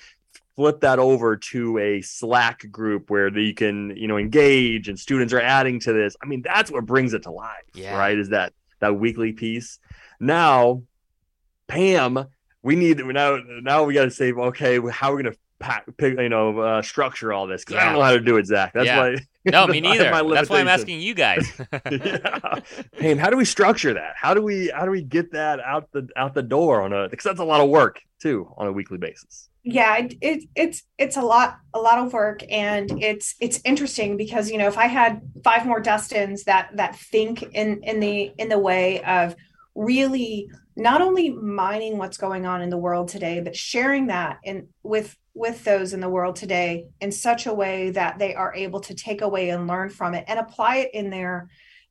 [0.57, 5.35] flip that over to a Slack group where you can, you know, engage and students
[5.35, 6.16] are adding to this.
[6.22, 7.94] I mean, that's what brings it to life, yeah.
[7.94, 8.18] right?
[8.18, 9.79] Is that that weekly piece.
[10.18, 10.83] Now,
[11.68, 12.27] Pam,
[12.62, 13.38] we need now.
[13.62, 16.59] Now we got to say, okay, how are we going to pack, pick, you know,
[16.59, 17.62] uh, structure all this?
[17.62, 17.83] Because yeah.
[17.83, 18.72] I don't know how to do it, Zach.
[18.72, 18.98] That's yeah.
[18.98, 20.05] why no, me neither.
[20.05, 21.51] That's why I'm asking you guys.
[21.90, 22.61] yeah.
[22.92, 24.14] Hey, how do we structure that?
[24.16, 27.09] How do we how do we get that out the out the door on a
[27.09, 29.48] because that's a lot of work too on a weekly basis.
[29.64, 34.16] Yeah, it, it, it's it's a lot a lot of work and it's it's interesting
[34.16, 38.33] because you know if I had five more Dustins that that think in in the
[38.38, 39.37] in the way of
[39.75, 44.68] really not only mining what's going on in the world today but sharing that in
[44.82, 48.80] with with those in the world today in such a way that they are able
[48.80, 51.48] to take away and learn from it and apply it in their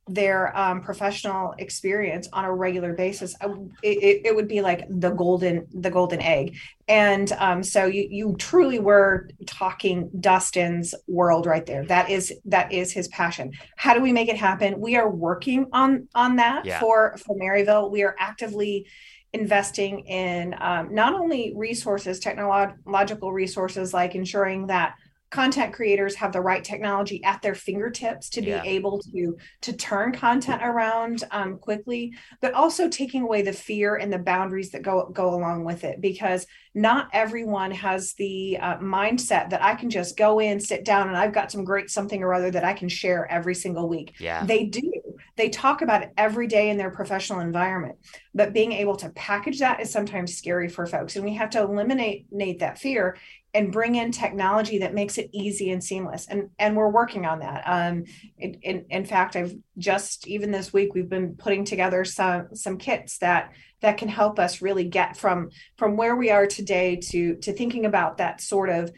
[0.08, 3.36] their um, professional experience on a regular basis
[3.82, 6.56] it, it, would be like the golden the golden egg.
[6.88, 11.84] And um, so you you truly were talking dustin's world right there.
[11.86, 13.52] That is that is his passion.
[13.76, 14.80] How do we make it happen?
[14.80, 16.80] We are working on on that yeah.
[16.80, 17.90] for for maryville.
[17.90, 18.88] We are actively
[19.32, 24.96] investing in um, not only resources, technological resources, like ensuring that
[25.32, 28.62] content creators have the right technology at their fingertips to be yeah.
[28.64, 34.12] able to to turn content around um, quickly but also taking away the fear and
[34.12, 39.48] the boundaries that go go along with it because not everyone has the uh, mindset
[39.48, 42.34] that i can just go in sit down and i've got some great something or
[42.34, 44.14] other that i can share every single week.
[44.18, 44.44] Yeah.
[44.44, 44.92] They do.
[45.36, 47.96] They talk about it every day in their professional environment
[48.34, 51.62] but being able to package that is sometimes scary for folks and we have to
[51.62, 52.26] eliminate
[52.58, 53.16] that fear
[53.54, 56.26] and bring in technology that makes it easy and seamless.
[56.26, 57.62] And and we're working on that.
[57.66, 58.04] Um
[58.38, 62.78] in, in, in fact i've just even this week we've been putting together some some
[62.78, 67.36] kits that that can help us really get from from where we are today to
[67.36, 68.90] to thinking about that sort of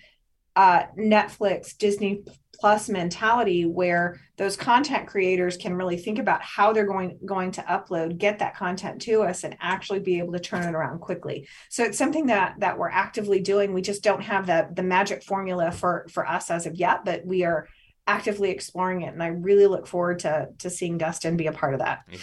[0.56, 2.22] uh netflix disney
[2.58, 7.62] plus mentality where those content creators can really think about how they're going going to
[7.62, 11.46] upload get that content to us and actually be able to turn it around quickly.
[11.68, 13.72] So it's something that that we're actively doing.
[13.72, 17.24] We just don't have the the magic formula for for us as of yet but
[17.26, 17.68] we are
[18.06, 21.72] actively exploring it and i really look forward to to seeing dustin be a part
[21.72, 22.04] of that.
[22.10, 22.18] Yeah.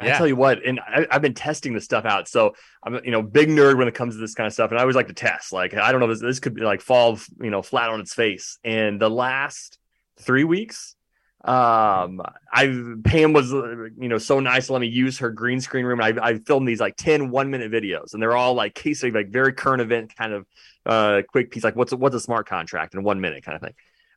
[0.00, 0.14] Yeah.
[0.14, 2.28] I tell you what, and I, have been testing this stuff out.
[2.28, 4.78] So I'm, you know, big nerd when it comes to this kind of stuff, and
[4.78, 5.52] I always like to test.
[5.52, 8.14] Like, I don't know, this, this could be like fall, you know, flat on its
[8.14, 8.58] face.
[8.62, 9.78] And the last
[10.20, 10.94] three weeks,
[11.44, 12.20] um,
[12.52, 16.00] I Pam was, you know, so nice to let me use her green screen room.
[16.00, 19.30] I, I filmed these like 10 one minute videos, and they're all like case like
[19.30, 20.46] very current event kind of
[20.86, 23.62] uh quick piece, like what's a, what's a smart contract in one minute kind of
[23.62, 23.74] thing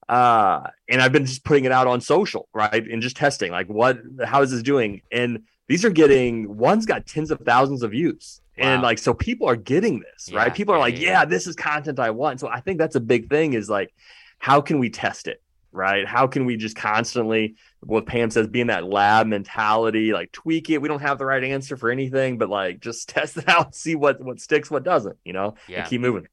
[0.10, 3.68] uh and i've been just putting it out on social right and just testing like
[3.68, 7.92] what how is this doing and these are getting one's got tens of thousands of
[7.92, 8.42] views.
[8.58, 8.68] Wow.
[8.68, 10.54] And like so people are getting this, yeah, right?
[10.54, 12.42] People are like, yeah, this is content I want.
[12.42, 13.94] So I think that's a big thing is like
[14.38, 15.42] how can we test it?
[15.72, 16.06] Right?
[16.06, 20.70] How can we just constantly what Pam says, be in that lab mentality, like tweak
[20.70, 20.82] it.
[20.82, 23.96] We don't have the right answer for anything, but like just test it out, see
[23.96, 25.86] what what sticks, what doesn't, you know, yeah.
[25.86, 26.28] keep moving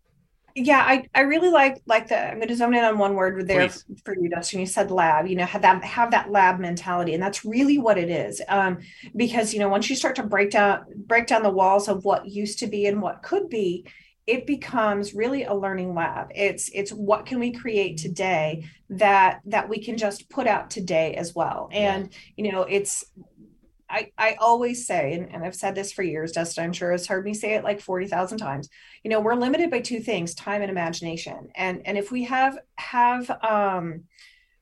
[0.59, 3.46] yeah, I, I really like like the I'm going to zone in on one word
[3.46, 3.84] there Please.
[4.04, 4.61] for you, Dustin.
[4.61, 5.26] You said lab.
[5.28, 8.42] You know, have that have that lab mentality, and that's really what it is.
[8.48, 8.78] Um,
[9.14, 12.26] because you know, once you start to break down break down the walls of what
[12.26, 13.86] used to be and what could be,
[14.26, 16.32] it becomes really a learning lab.
[16.34, 21.14] It's it's what can we create today that that we can just put out today
[21.14, 21.68] as well.
[21.72, 23.04] And you know, it's
[23.91, 27.07] I, I always say, and, and I've said this for years, Dustin, I'm sure has
[27.07, 28.68] heard me say it like 40,000 times,
[29.03, 31.49] you know, we're limited by two things, time and imagination.
[31.55, 34.05] And, and if we have, have, um,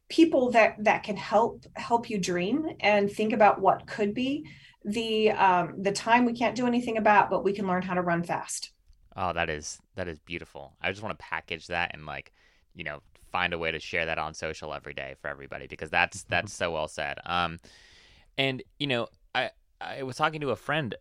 [0.08, 4.48] people that, that can help, help you dream and think about what could be
[4.84, 8.02] the, um, the time we can't do anything about, but we can learn how to
[8.02, 8.70] run fast.
[9.16, 10.74] Oh, that is, that is beautiful.
[10.80, 12.32] I just want to package that and like,
[12.74, 13.00] you know,
[13.32, 16.52] find a way to share that on social every day for everybody because that's, that's
[16.52, 17.18] so well said.
[17.26, 17.58] Um,
[18.38, 20.94] and you know, I I was talking to a friend.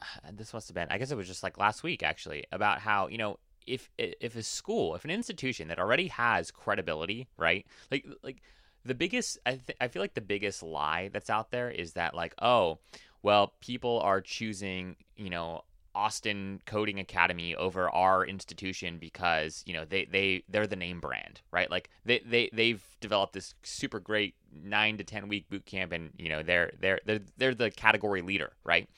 [0.32, 3.08] This must have been, I guess it was just like last week actually, about how
[3.08, 7.66] you know if if a school, if an institution that already has credibility, right?
[7.90, 8.42] Like like
[8.84, 12.14] the biggest, I th- I feel like the biggest lie that's out there is that
[12.14, 12.78] like, oh,
[13.22, 15.62] well, people are choosing, you know,
[15.94, 21.40] Austin Coding Academy over our institution because you know they they they're the name brand,
[21.50, 21.70] right?
[21.70, 24.34] Like they they they've developed this super great
[24.64, 28.22] nine to ten week boot camp, and you know they're they're they're they're the category
[28.22, 28.88] leader, right?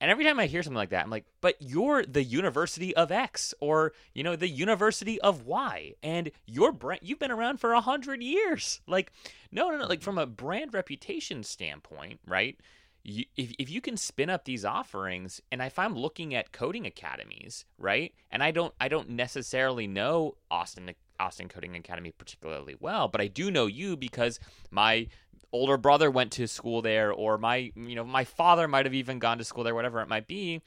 [0.00, 3.10] And every time I hear something like that, I'm like, but you're the University of
[3.10, 7.72] X or, you know, the University of Y and your brand, you've been around for
[7.72, 8.82] a hundred years.
[8.86, 9.12] Like,
[9.50, 9.86] no, no, no.
[9.86, 10.04] Like mm-hmm.
[10.04, 12.58] from a brand reputation standpoint, right?
[13.04, 16.86] You, if, if you can spin up these offerings and if i'm looking at coding
[16.86, 20.90] academies right and i don't i don't necessarily know austin
[21.20, 24.40] austin coding academy particularly well but i do know you because
[24.70, 25.06] my
[25.52, 29.18] older brother went to school there or my you know my father might have even
[29.18, 30.60] gone to school there whatever it might be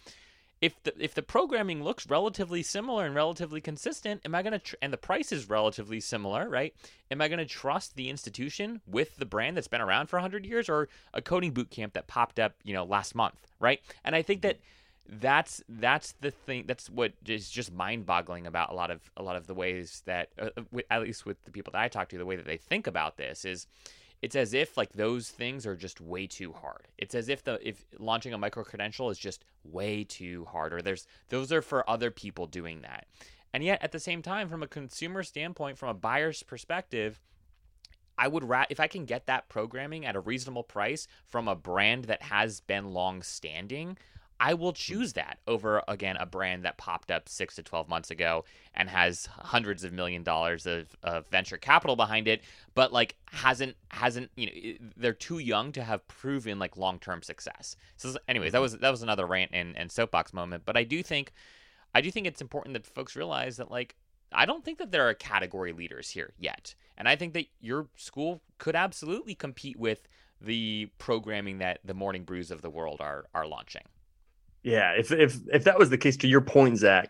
[0.61, 4.59] if the if the programming looks relatively similar and relatively consistent, am I going to
[4.59, 6.73] tr- and the price is relatively similar, right?
[7.11, 10.45] Am I going to trust the institution with the brand that's been around for 100
[10.45, 13.79] years or a coding boot camp that popped up, you know, last month, right?
[14.03, 14.59] And I think that
[15.07, 19.35] that's that's the thing that's what is just mind-boggling about a lot of a lot
[19.35, 20.49] of the ways that uh,
[20.89, 23.17] at least with the people that I talk to the way that they think about
[23.17, 23.67] this is
[24.21, 26.87] it's as if like those things are just way too hard.
[26.97, 30.81] It's as if the if launching a micro credential is just way too hard or
[30.81, 33.05] there's those are for other people doing that.
[33.53, 37.19] And yet at the same time from a consumer standpoint from a buyer's perspective,
[38.17, 41.55] I would rat if I can get that programming at a reasonable price from a
[41.55, 43.97] brand that has been long standing,
[44.39, 48.11] I will choose that over again a brand that popped up six to twelve months
[48.11, 52.43] ago and has hundreds of million dollars of, of venture capital behind it,
[52.75, 57.21] but like hasn't hasn't you know they're too young to have proven like long term
[57.23, 57.75] success.
[57.97, 58.63] So, anyways, that mm-hmm.
[58.63, 60.63] was that was another rant and, and soapbox moment.
[60.65, 61.33] But I do think
[61.95, 63.95] I do think it's important that folks realize that like
[64.31, 67.87] I don't think that there are category leaders here yet, and I think that your
[67.95, 70.07] school could absolutely compete with
[70.39, 73.83] the programming that the morning brews of the world are are launching.
[74.63, 77.09] Yeah, if if if that was the case, to your point, Zach,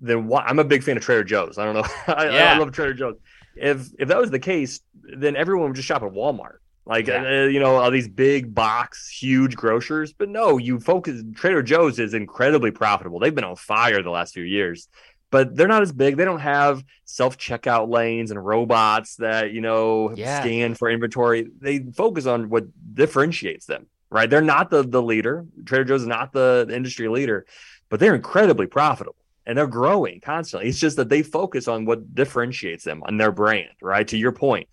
[0.00, 1.58] then why, I'm a big fan of Trader Joe's.
[1.58, 2.54] I don't know, I, yeah.
[2.54, 3.16] I love Trader Joe's.
[3.56, 6.58] If if that was the case, then everyone would just shop at Walmart.
[6.86, 7.42] Like yeah.
[7.42, 10.12] uh, you know, all these big box, huge grocers.
[10.12, 11.22] But no, you focus.
[11.34, 13.20] Trader Joe's is incredibly profitable.
[13.20, 14.88] They've been on fire the last few years,
[15.30, 16.16] but they're not as big.
[16.16, 20.40] They don't have self checkout lanes and robots that you know yeah.
[20.40, 21.48] scan for inventory.
[21.60, 22.64] They focus on what
[22.94, 24.28] differentiates them right?
[24.28, 25.46] They're not the the leader.
[25.64, 27.46] Trader Joe's is not the, the industry leader,
[27.88, 30.68] but they're incredibly profitable and they're growing constantly.
[30.68, 34.06] It's just that they focus on what differentiates them on their brand, right?
[34.08, 34.68] To your point,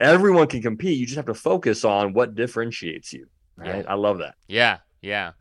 [0.00, 0.98] everyone can compete.
[0.98, 3.26] You just have to focus on what differentiates you.
[3.56, 3.84] Right?
[3.86, 4.34] I love that.
[4.48, 5.32] Yeah, yeah.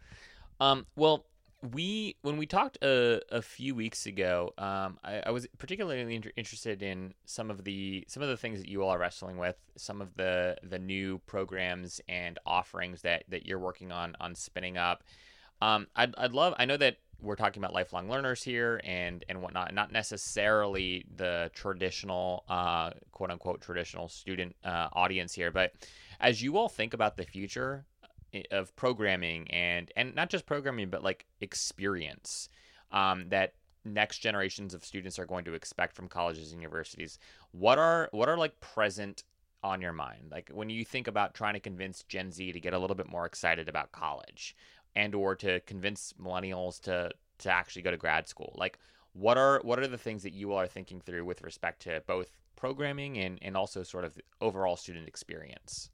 [0.59, 1.25] Um, well,
[1.71, 6.31] we when we talked a, a few weeks ago, um, I, I, was particularly inter-
[6.35, 9.55] interested in some of the some of the things that you all are wrestling with,
[9.77, 14.77] some of the the new programs and offerings that that you're working on on spinning
[14.77, 15.03] up.
[15.61, 16.53] Um, I'd I'd love.
[16.57, 21.49] I know that we're talking about lifelong learners here and and whatnot, not necessarily the
[21.53, 25.71] traditional uh, quote unquote traditional student uh, audience here, but
[26.19, 27.85] as you all think about the future
[28.51, 32.49] of programming and and not just programming but like experience
[32.91, 33.53] um, that
[33.85, 37.19] next generations of students are going to expect from colleges and universities.
[37.51, 39.23] What are what are like present
[39.63, 40.29] on your mind?
[40.31, 43.09] Like when you think about trying to convince gen z to get a little bit
[43.09, 44.55] more excited about college
[44.95, 48.77] and or to convince millennials to to actually go to grad school like
[49.13, 52.01] what are what are the things that you all are thinking through with respect to
[52.07, 55.89] both programming and and also sort of overall student experience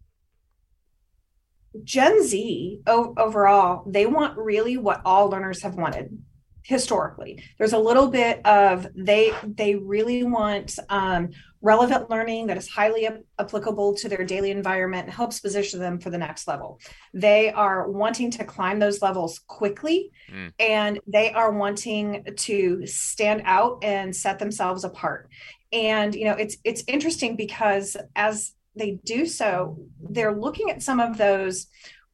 [1.84, 6.18] Gen Z o- overall, they want really what all learners have wanted
[6.64, 7.44] historically.
[7.58, 13.08] There's a little bit of they they really want um, relevant learning that is highly
[13.08, 16.80] ap- applicable to their daily environment and helps position them for the next level.
[17.14, 20.54] They are wanting to climb those levels quickly mm.
[20.60, 25.30] and they are wanting to stand out and set themselves apart.
[25.74, 31.00] And you know it's it's interesting because as they do so they're looking at some
[31.00, 31.68] of those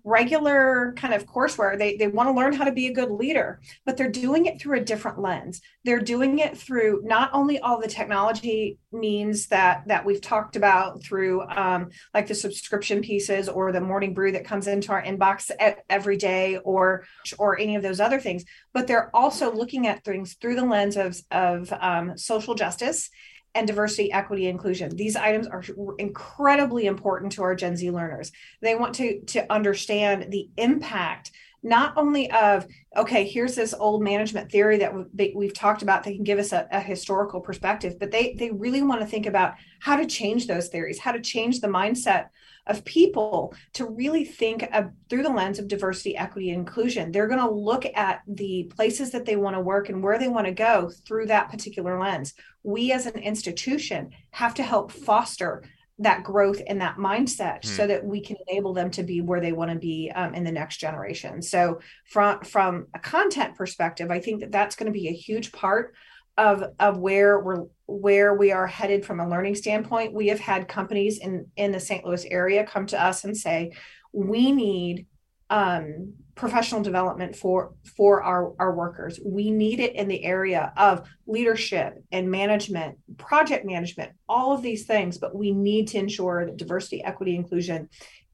[0.06, 1.78] regular kind of courseware.
[1.78, 4.62] They, they want to learn how to be a good leader but they're doing it
[4.62, 5.62] through a different lens.
[5.84, 11.04] They're doing it through not only all the technology means that that we've talked about
[11.04, 15.52] through um, like the subscription pieces or the morning brew that comes into our inbox
[15.90, 17.06] every day or
[17.40, 20.96] or any of those other things but they're also looking at things through the lens
[20.98, 23.10] of of um, social justice
[23.56, 24.96] and diversity, equity, inclusion.
[24.96, 25.64] These items are
[25.98, 28.32] incredibly important to our Gen Z learners.
[28.62, 31.32] They want to, to understand the impact
[31.64, 34.94] not only of okay here's this old management theory that
[35.36, 38.84] we've talked about they can give us a, a, historical perspective but they they really
[38.84, 42.28] want to think about how to change those theories how to change the mindset
[42.68, 47.12] of people to really think of, through the lens of diversity, equity, and inclusion.
[47.12, 50.28] They're going to look at the places that they want to work and where they
[50.28, 52.34] want to go through that particular lens.
[52.64, 55.64] We as an institution have to help foster
[56.00, 57.70] that growth and that mindset hmm.
[57.70, 60.44] so that we can enable them to be where they want to be um, in
[60.44, 64.92] the next generation so from from a content perspective i think that that's going to
[64.92, 65.94] be a huge part
[66.38, 70.68] of of where we're where we are headed from a learning standpoint we have had
[70.68, 73.72] companies in in the st louis area come to us and say
[74.12, 75.06] we need
[75.50, 79.20] um, professional development for for our our workers.
[79.24, 84.86] We need it in the area of leadership and management project management all of these
[84.86, 87.90] things but we need to ensure that diversity equity inclusion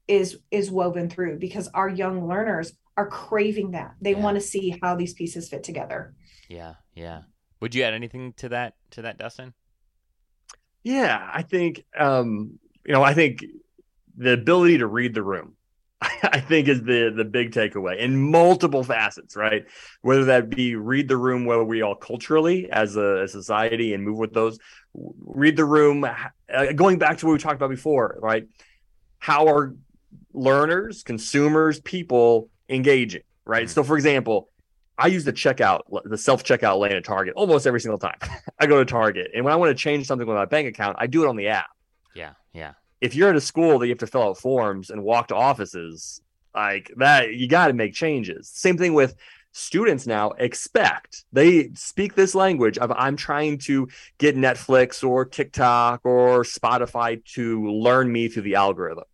[0.08, 3.94] is is woven through because our young learners are craving that.
[4.00, 4.20] They yeah.
[4.20, 6.14] want to see how these pieces fit together.
[6.48, 7.22] Yeah yeah
[7.62, 9.54] would you add anything to that to that, Dustin?
[10.82, 13.44] Yeah, I think um, you know, I think
[14.16, 15.54] the ability to read the room,
[16.02, 19.64] I think is the the big takeaway in multiple facets, right?
[20.02, 24.02] Whether that be read the room where we all culturally as a, a society and
[24.02, 24.58] move with those,
[24.92, 26.04] read the room.
[26.04, 28.48] Uh, going back to what we talked about before, right?
[29.20, 29.76] How are
[30.34, 33.66] learners, consumers, people engaging, right?
[33.66, 33.72] Mm-hmm.
[33.72, 34.48] So, for example,
[34.98, 38.18] I use the checkout, the self checkout lane at Target almost every single time.
[38.58, 40.96] I go to Target, and when I want to change something with my bank account,
[40.98, 41.70] I do it on the app.
[42.14, 42.72] Yeah, yeah.
[43.00, 45.34] If you're at a school that you have to fill out forms and walk to
[45.34, 46.20] offices,
[46.54, 48.48] like that, you got to make changes.
[48.48, 49.16] Same thing with
[49.52, 53.86] students now expect they speak this language of i'm trying to
[54.16, 59.04] get netflix or tiktok or spotify to learn me through the algorithm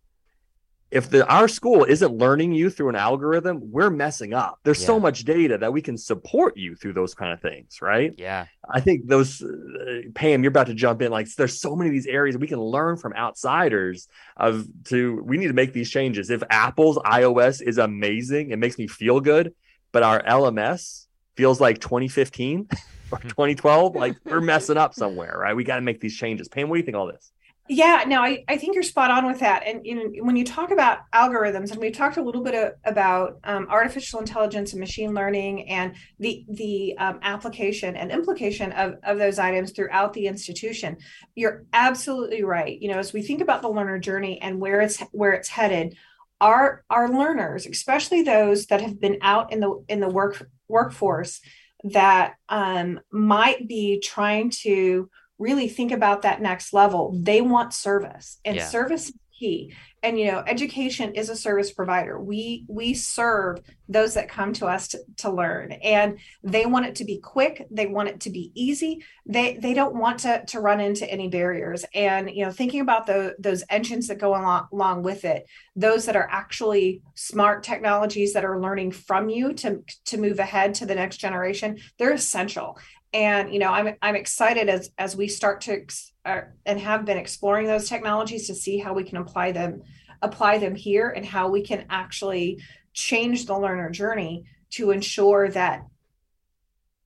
[0.91, 4.59] if the our school isn't learning you through an algorithm, we're messing up.
[4.63, 4.87] There's yeah.
[4.87, 8.13] so much data that we can support you through those kind of things, right?
[8.17, 8.47] Yeah.
[8.67, 11.11] I think those uh, Pam, you're about to jump in.
[11.11, 14.07] Like, there's so many of these areas we can learn from outsiders.
[14.35, 16.31] Of to we need to make these changes.
[16.31, 19.53] If Apple's iOS is amazing, it makes me feel good,
[19.91, 22.67] but our LMS feels like 2015
[23.11, 23.95] or 2012.
[23.95, 25.55] like we're messing up somewhere, right?
[25.55, 26.47] We got to make these changes.
[26.47, 27.31] Pam, what do you think all this?
[27.71, 29.61] Yeah, no, I, I think you're spot on with that.
[29.63, 29.85] And
[30.25, 34.19] when you talk about algorithms, and we've talked a little bit of, about um, artificial
[34.19, 39.71] intelligence and machine learning and the the um, application and implication of, of those items
[39.71, 40.97] throughout the institution,
[41.35, 42.81] you're absolutely right.
[42.81, 45.95] You know, as we think about the learner journey and where it's where it's headed,
[46.41, 51.39] our our learners, especially those that have been out in the in the work workforce,
[51.83, 55.07] that um, might be trying to
[55.39, 57.17] really think about that next level.
[57.17, 58.67] They want service and yeah.
[58.67, 59.73] service is key.
[60.01, 62.17] And you know education is a service provider.
[62.19, 63.59] We we serve
[63.89, 67.67] those that come to us to, to learn and they want it to be quick.
[67.69, 69.03] They want it to be easy.
[69.25, 71.83] They they don't want to to run into any barriers.
[71.93, 75.45] And you know thinking about the, those engines that go along, along with it
[75.79, 80.73] those that are actually smart technologies that are learning from you to to move ahead
[80.73, 82.77] to the next generation they're essential
[83.13, 85.85] and you know i'm i'm excited as as we start to
[86.25, 89.81] uh, and have been exploring those technologies to see how we can apply them
[90.21, 92.61] apply them here and how we can actually
[92.93, 95.85] change the learner journey to ensure that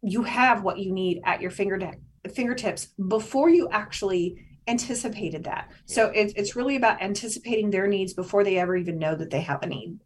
[0.02, 1.80] you have what you need at your finger
[2.34, 5.72] fingertips before you actually anticipated that.
[5.86, 9.42] So it's, it's really about anticipating their needs before they ever even know that they
[9.42, 10.00] have a need.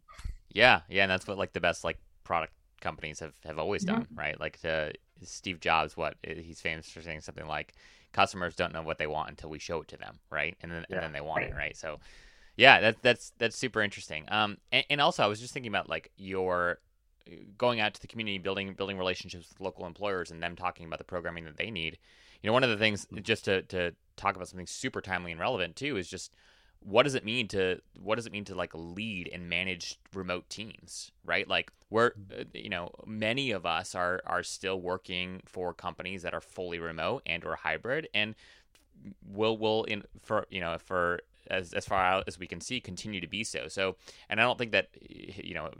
[0.50, 0.80] Yeah.
[0.88, 1.02] Yeah.
[1.02, 3.96] And that's what like the best like product companies have have always mm-hmm.
[3.96, 4.18] done mm-hmm.
[4.18, 4.40] right?
[4.40, 4.92] Like to
[5.22, 7.74] Steve Jobs, what he's famous for saying something like,
[8.12, 10.56] "Customers don't know what they want until we show it to them, right?
[10.62, 11.76] And then yeah, and then they want it, right?
[11.76, 11.98] So,
[12.56, 14.24] yeah, that's that's that's super interesting.
[14.28, 16.78] Um, and, and also I was just thinking about like your
[17.56, 20.98] going out to the community, building building relationships with local employers, and them talking about
[20.98, 21.98] the programming that they need.
[22.42, 25.40] You know, one of the things just to to talk about something super timely and
[25.40, 26.32] relevant too is just
[26.80, 30.48] what does it mean to what does it mean to like lead and manage remote
[30.48, 31.48] teams right?
[31.48, 36.34] Like we're uh, you know many of us are are still working for companies that
[36.34, 38.34] are fully remote and or hybrid and
[39.26, 41.20] will will in for you know for
[41.50, 43.68] as as far out as we can see continue to be so.
[43.68, 43.96] So
[44.28, 45.70] and i don't think that you know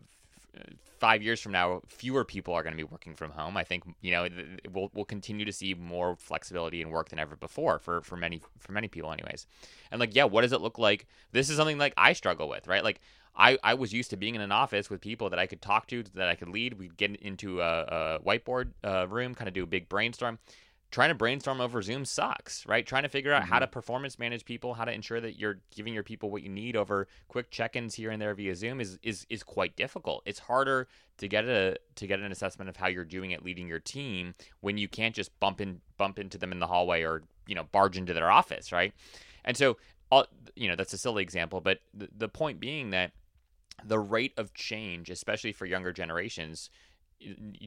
[0.98, 3.56] five years from now, fewer people are going to be working from home.
[3.56, 4.28] I think you know
[4.72, 8.40] we'll we'll continue to see more flexibility in work than ever before for for many
[8.59, 9.46] for many people, anyways.
[9.90, 11.06] And like, yeah, what does it look like?
[11.32, 12.84] This is something like I struggle with, right?
[12.84, 13.00] Like.
[13.40, 15.86] I, I was used to being in an office with people that I could talk
[15.88, 16.74] to, that I could lead.
[16.74, 20.40] We'd get into a, a whiteboard uh, room, kind of do a big brainstorm
[20.91, 22.86] trying to brainstorm over Zoom sucks, right?
[22.86, 23.53] Trying to figure out mm-hmm.
[23.53, 26.49] how to performance manage people, how to ensure that you're giving your people what you
[26.49, 30.22] need over quick check-ins here and there via Zoom is is is quite difficult.
[30.24, 33.68] It's harder to get a to get an assessment of how you're doing it leading
[33.68, 37.22] your team when you can't just bump in bump into them in the hallway or,
[37.47, 38.95] you know, barge into their office, right?
[39.45, 39.76] And so
[40.11, 40.26] all,
[40.57, 43.12] you know, that's a silly example, but the, the point being that
[43.84, 46.70] the rate of change, especially for younger generations,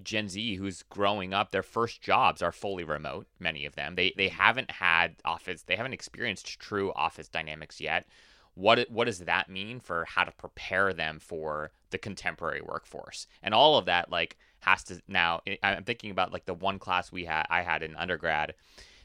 [0.03, 3.27] Gen Z who's growing up, their first jobs are fully remote.
[3.39, 4.41] Many of them, they they mm-hmm.
[4.41, 8.07] haven't had office, they haven't experienced true office dynamics yet.
[8.53, 13.27] What what does that mean for how to prepare them for the contemporary workforce?
[13.43, 15.41] And all of that like has to now.
[15.63, 18.53] I'm thinking about like the one class we had, I had in undergrad,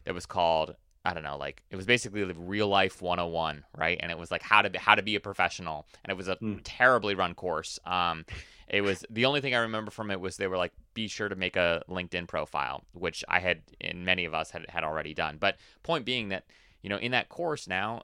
[0.05, 0.77] that was called
[1.07, 3.97] I don't know, like it was basically the real life 101, right?
[4.01, 6.27] And it was like how to be, how to be a professional, and it was
[6.27, 6.61] a mm.
[6.65, 7.79] terribly run course.
[7.87, 8.25] Um,
[8.69, 11.29] it was the only thing I remember from it was they were like, be sure
[11.29, 15.15] to make a LinkedIn profile, which I had, and many of us had had already
[15.15, 15.37] done.
[15.39, 16.45] But point being that
[16.83, 18.03] you know in that course now,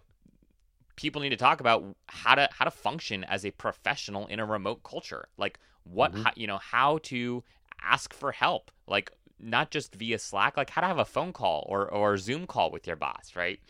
[0.95, 4.47] people need to talk about how to how to function as a professional in a
[4.47, 6.23] remote culture, like what mm-hmm.
[6.23, 7.43] how, you know how to
[7.81, 9.11] ask for help, like
[9.43, 12.70] not just via Slack, like how to have a phone call or or Zoom call
[12.70, 13.61] with your boss, right?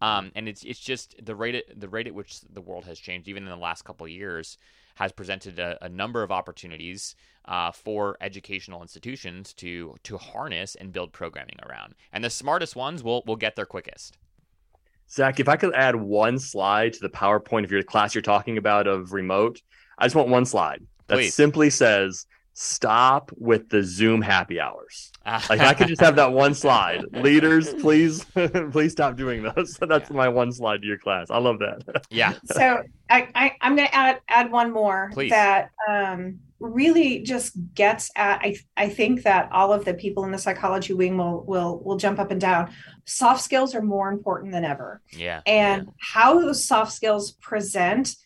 [0.00, 2.98] Um, and it's it's just the rate at, the rate at which the world has
[2.98, 4.58] changed, even in the last couple years
[4.96, 7.14] has presented a, a number of opportunities
[7.46, 11.94] uh, for educational institutions to to harness and build programming around.
[12.12, 14.18] And the smartest ones will will get there quickest.
[15.08, 18.56] Zach, if I could add one slide to the PowerPoint of your class you're talking
[18.56, 19.60] about of remote,
[19.98, 21.34] I just want one slide that Please.
[21.34, 25.12] simply says stop with the Zoom happy hours.
[25.24, 27.04] like I could just have that one slide.
[27.12, 28.24] Leaders, please,
[28.72, 29.78] please stop doing those.
[29.80, 30.16] That's yeah.
[30.16, 31.30] my one slide to your class.
[31.30, 32.04] I love that.
[32.10, 32.34] Yeah.
[32.44, 35.30] So I, I am going to add add one more please.
[35.30, 38.40] that um, really just gets at.
[38.42, 41.96] I I think that all of the people in the psychology wing will will will
[41.96, 42.72] jump up and down.
[43.04, 45.00] Soft skills are more important than ever.
[45.10, 45.40] Yeah.
[45.46, 45.92] And yeah.
[45.98, 48.16] how those soft skills present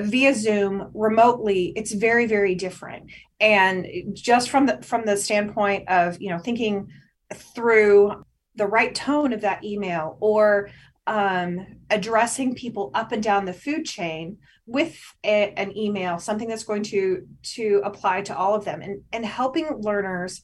[0.00, 3.10] via zoom remotely it's very very different.
[3.40, 6.88] And just from the from the standpoint of you know thinking
[7.32, 8.24] through
[8.54, 10.70] the right tone of that email or
[11.06, 16.64] um, addressing people up and down the food chain with a, an email something that's
[16.64, 20.42] going to to apply to all of them and and helping learners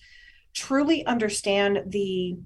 [0.54, 2.36] truly understand the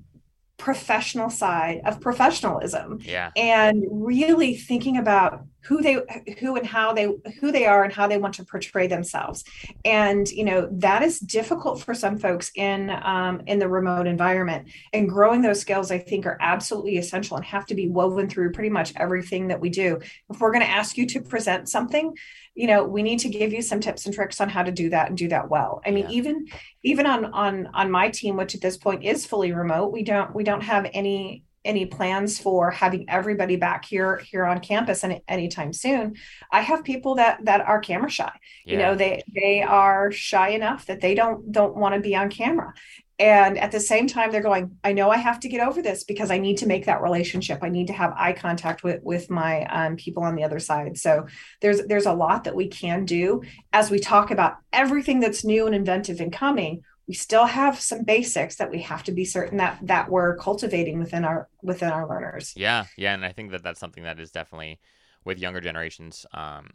[0.62, 3.32] professional side of professionalism yeah.
[3.36, 5.98] and really thinking about who they
[6.38, 7.08] who and how they
[7.40, 9.42] who they are and how they want to portray themselves.
[9.84, 14.68] And you know that is difficult for some folks in um, in the remote environment.
[14.92, 18.52] And growing those skills i think are absolutely essential and have to be woven through
[18.52, 19.98] pretty much everything that we do.
[20.30, 22.14] If we're going to ask you to present something
[22.54, 24.90] you know we need to give you some tips and tricks on how to do
[24.90, 26.16] that and do that well i mean yeah.
[26.16, 26.46] even
[26.82, 30.34] even on on on my team which at this point is fully remote we don't
[30.34, 35.22] we don't have any any plans for having everybody back here here on campus any
[35.28, 36.14] anytime soon
[36.50, 38.30] i have people that that are camera shy
[38.64, 38.72] yeah.
[38.72, 42.28] you know they they are shy enough that they don't don't want to be on
[42.28, 42.74] camera
[43.22, 46.04] and at the same time they're going i know i have to get over this
[46.04, 47.60] because i need to make that relationship.
[47.62, 50.98] I need to have eye contact with with my um, people on the other side.
[50.98, 51.26] So
[51.60, 53.42] there's there's a lot that we can do.
[53.72, 58.04] As we talk about everything that's new and inventive and coming we still have some
[58.04, 62.08] basics that we have to be certain that that we're cultivating within our within our
[62.08, 62.52] learners.
[62.56, 64.78] Yeah yeah and i think that that's something that is definitely
[65.24, 66.70] with younger generations um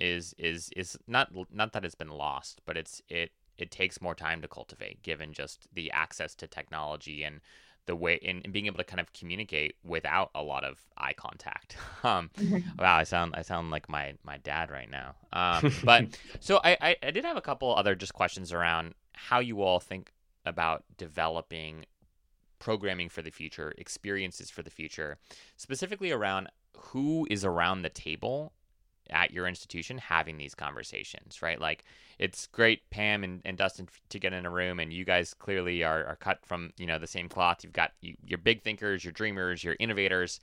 [0.00, 4.14] is is is not not that it's been lost but it's it it takes more
[4.14, 7.40] time to cultivate given just the access to technology and
[7.86, 11.14] the way in, in being able to kind of communicate without a lot of eye
[11.14, 11.76] contact.
[12.04, 12.58] Um, mm-hmm.
[12.78, 15.16] wow, I sound I sound like my my dad right now.
[15.32, 16.04] Um, but
[16.38, 19.80] so I, I I did have a couple other just questions around how you all
[19.80, 20.12] think
[20.44, 21.84] about developing
[22.60, 25.18] programming for the future, experiences for the future,
[25.56, 28.52] specifically around who is around the table
[29.10, 31.60] at your institution having these conversations, right?
[31.60, 31.84] Like
[32.18, 35.84] it's great, Pam and, and Dustin, to get in a room, and you guys clearly
[35.84, 37.58] are, are cut from you know the same cloth.
[37.62, 40.40] You've got you, you're big thinkers, you're dreamers, you're innovators.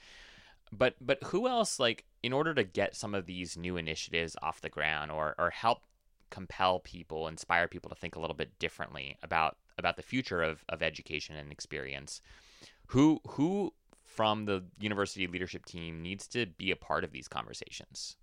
[0.72, 4.62] But but who else like in order to get some of these new initiatives off
[4.62, 5.80] the ground or or help
[6.30, 10.64] compel people, inspire people to think a little bit differently about about the future of,
[10.70, 12.22] of education and experience?
[12.88, 18.16] Who who from the university leadership team needs to be a part of these conversations?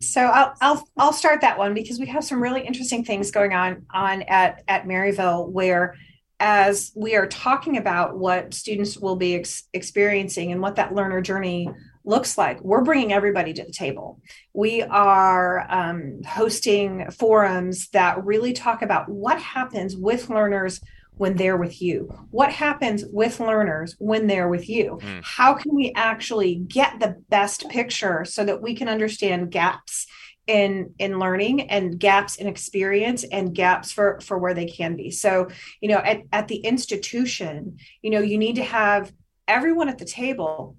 [0.00, 3.52] So I'll I'll I'll start that one because we have some really interesting things going
[3.52, 5.96] on on at at Maryville where
[6.40, 11.20] as we are talking about what students will be ex- experiencing and what that learner
[11.20, 11.68] journey
[12.04, 14.20] looks like, we're bringing everybody to the table.
[14.54, 20.80] We are um, hosting forums that really talk about what happens with learners
[21.18, 22.08] when they're with you?
[22.30, 24.98] What happens with learners when they're with you?
[25.02, 25.22] Mm.
[25.22, 30.06] How can we actually get the best picture so that we can understand gaps
[30.48, 35.10] in in learning and gaps in experience and gaps for for where they can be
[35.10, 35.46] so
[35.82, 39.12] you know at, at the institution you know you need to have
[39.46, 40.74] everyone at the table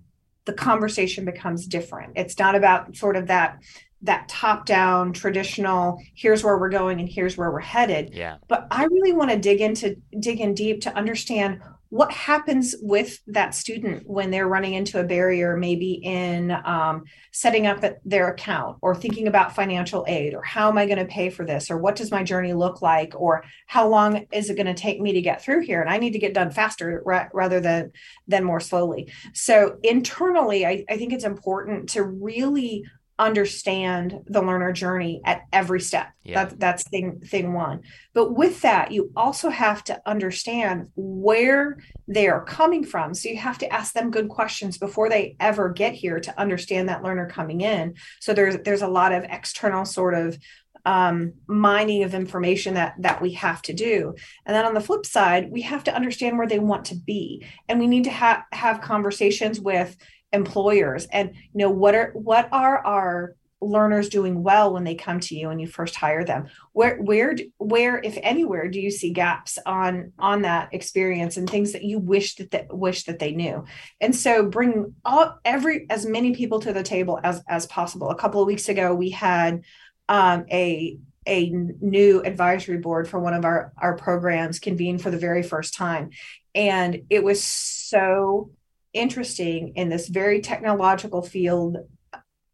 [0.45, 3.59] the conversation becomes different it's not about sort of that
[4.01, 8.11] that top down traditional here's where we're going and here's where we're headed.
[8.13, 8.37] Yeah.
[8.47, 13.19] But i really want to dig into dig in deep to understand what happens with
[13.25, 18.77] that student when they're running into a barrier maybe in um, setting up their account
[18.81, 21.77] or thinking about financial aid or how am i going to pay for this or
[21.77, 25.13] what does my journey look like or how long is it going to take me
[25.13, 25.81] to get through here?
[25.81, 27.91] And i need to get done faster ra- rather than
[28.27, 29.11] than more slowly.
[29.33, 32.85] So internally I, I think it's important to really
[33.19, 36.07] understand the learner journey at every step.
[36.23, 36.45] Yeah.
[36.45, 37.81] That, that's thing thing one.
[38.13, 43.13] But with that, you also have to understand where they are coming from.
[43.13, 46.89] So you have to ask them good questions before they ever get here to understand
[46.89, 47.95] that learner coming in.
[48.21, 50.37] So there's there's a lot of external sort of
[50.85, 54.15] um, mining of information that that we have to do
[54.45, 57.45] and then on the flip side we have to understand where they want to be
[57.67, 59.97] and we need to have have conversations with
[60.31, 65.19] employers and you know what are what are our learners doing well when they come
[65.19, 66.47] to you and you first hire them?
[66.73, 71.73] Where where where if anywhere do you see gaps on on that experience and things
[71.73, 73.65] that you wish that they, wish that they knew?
[73.99, 78.09] And so bring all every as many people to the table as as possible.
[78.09, 79.63] A couple of weeks ago we had
[80.07, 85.17] um, a a new advisory board for one of our our programs convened for the
[85.17, 86.11] very first time.
[86.55, 88.51] And it was so
[88.93, 91.77] interesting in this very technological field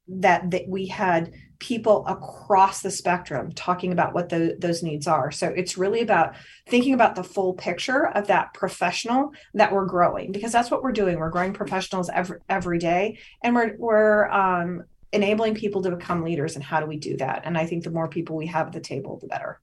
[0.07, 5.31] that, that we had people across the spectrum talking about what the, those needs are.
[5.31, 6.35] So it's really about
[6.67, 10.91] thinking about the full picture of that professional that we're growing because that's what we're
[10.91, 11.17] doing.
[11.17, 16.55] We're growing professionals every every day, and we're we're um, enabling people to become leaders.
[16.55, 17.43] And how do we do that?
[17.45, 19.59] And I think the more people we have at the table, the better.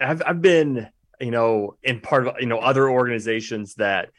[0.00, 0.88] I've I've been
[1.20, 4.10] you know in part of you know other organizations that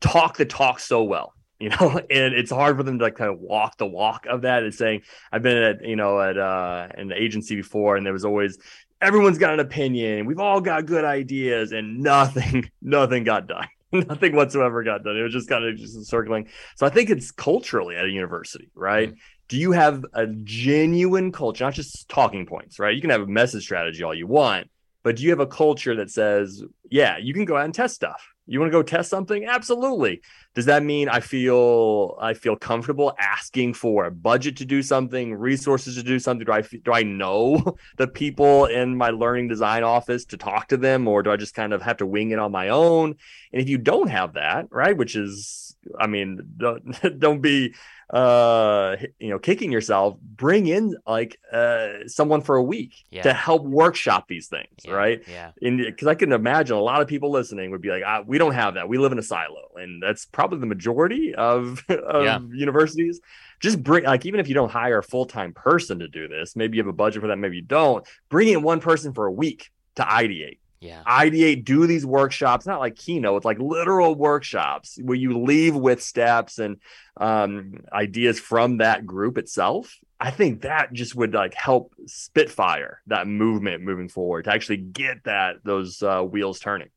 [0.00, 3.30] talk the talk so well you know and it's hard for them to like kind
[3.30, 5.00] of walk the walk of that and saying
[5.32, 8.58] i've been at you know at uh an agency before and there was always
[9.00, 13.66] everyone's got an opinion we've all got good ideas and nothing nothing got done.
[13.92, 15.16] Nothing whatsoever got done.
[15.16, 16.48] It was just kind of just circling.
[16.74, 19.10] So i think it's culturally at a university right?
[19.10, 19.18] Mm-hmm.
[19.48, 22.94] do you have a genuine culture not just talking points right?
[22.94, 24.68] You can have a message strategy all you want
[25.04, 27.94] but do you have a culture that says yeah you can go out and test
[27.94, 29.44] stuff you want to go test something?
[29.44, 30.22] Absolutely.
[30.54, 35.34] Does that mean I feel I feel comfortable asking for a budget to do something,
[35.34, 36.46] resources to do something?
[36.46, 40.76] Do I do I know the people in my learning design office to talk to
[40.76, 43.16] them, or do I just kind of have to wing it on my own?
[43.52, 47.74] And if you don't have that, right, which is, I mean, don't, don't be
[48.10, 53.22] uh you know kicking yourself bring in like uh someone for a week yeah.
[53.22, 54.92] to help workshop these things yeah.
[54.92, 58.22] right yeah because i can imagine a lot of people listening would be like ah,
[58.24, 61.82] we don't have that we live in a silo and that's probably the majority of,
[61.88, 62.38] of yeah.
[62.52, 63.20] universities
[63.58, 66.76] just bring like even if you don't hire a full-time person to do this maybe
[66.76, 69.32] you have a budget for that maybe you don't bring in one person for a
[69.32, 74.98] week to ideate yeah ideate do these workshops not like keynote it's like literal workshops
[75.02, 76.78] where you leave with steps and
[77.18, 83.26] um, ideas from that group itself i think that just would like help spitfire that
[83.26, 86.88] movement moving forward to actually get that those uh, wheels turning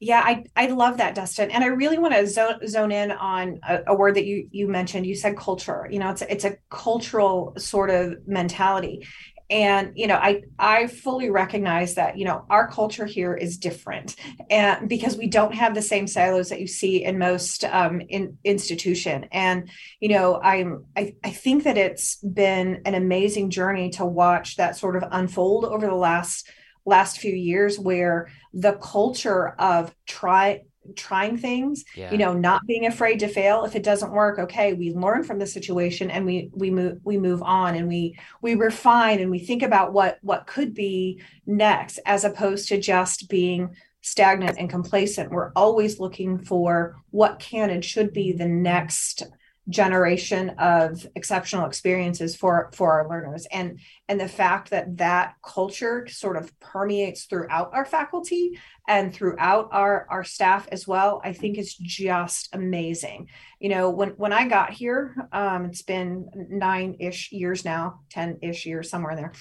[0.00, 1.50] yeah, I, I love that, Dustin.
[1.50, 4.68] And I really want to zone, zone in on a, a, word that you, you
[4.68, 5.06] mentioned.
[5.06, 5.88] You said culture.
[5.90, 9.08] You know, it's a, it's a cultural sort of mentality
[9.50, 14.16] and you know i i fully recognize that you know our culture here is different
[14.50, 18.36] and because we don't have the same silos that you see in most um, in
[18.44, 19.26] institution.
[19.32, 19.70] And
[20.00, 24.76] you know i'm I, I think that it's been an amazing journey to watch that
[24.76, 26.48] sort of unfold over the last
[26.84, 30.62] last few years where the culture of try
[30.96, 32.10] trying things yeah.
[32.10, 35.38] you know not being afraid to fail if it doesn't work okay we learn from
[35.38, 39.38] the situation and we we move we move on and we we refine and we
[39.38, 45.30] think about what what could be next as opposed to just being stagnant and complacent
[45.30, 49.24] we're always looking for what can and should be the next
[49.68, 53.46] generation of exceptional experiences for for our learners.
[53.52, 59.68] And and the fact that that culture sort of permeates throughout our faculty and throughout
[59.72, 63.28] our our staff as well i think is just amazing.
[63.60, 68.88] You know when when i got here um, it's been nine-ish years now 10-ish years
[68.88, 69.32] somewhere there.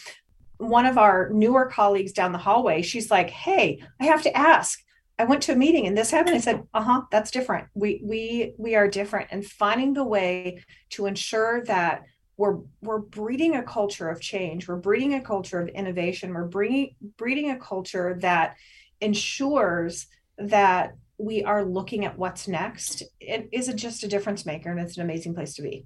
[0.58, 4.80] One of our newer colleagues down the hallway she's like hey i have to ask
[5.20, 6.36] I went to a meeting and this happened.
[6.36, 7.68] I said, "Uh-huh, that's different.
[7.74, 12.04] We we we are different." And finding the way to ensure that
[12.38, 14.68] we're we're breeding a culture of change.
[14.68, 16.34] We're breeding a culture of innovation.
[16.34, 18.56] We're bringing breeding a culture that
[19.02, 20.08] ensures
[20.38, 23.04] that we are looking at what's next.
[23.20, 25.86] It is just a difference maker, and it's an amazing place to be.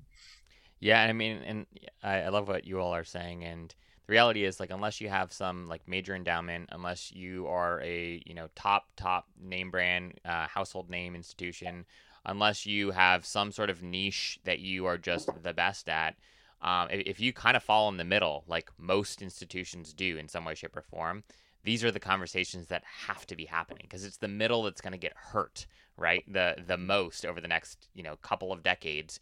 [0.81, 1.65] Yeah, I mean, and
[2.03, 3.73] I, I love what you all are saying, and
[4.11, 8.35] reality is like unless you have some like major endowment unless you are a you
[8.35, 11.85] know top top name brand uh, household name institution
[12.25, 16.15] unless you have some sort of niche that you are just the best at
[16.61, 20.27] um, if, if you kind of fall in the middle like most institutions do in
[20.27, 21.23] some way shape or form
[21.63, 24.91] these are the conversations that have to be happening because it's the middle that's going
[24.91, 25.65] to get hurt
[25.97, 26.23] right?
[26.27, 29.19] The the most over the next you know couple of decades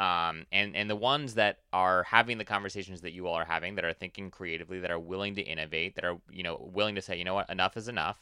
[0.00, 3.74] um, and and the ones that are having the conversations that you all are having,
[3.74, 7.02] that are thinking creatively, that are willing to innovate, that are you know willing to
[7.02, 8.18] say, you know what, enough is enough.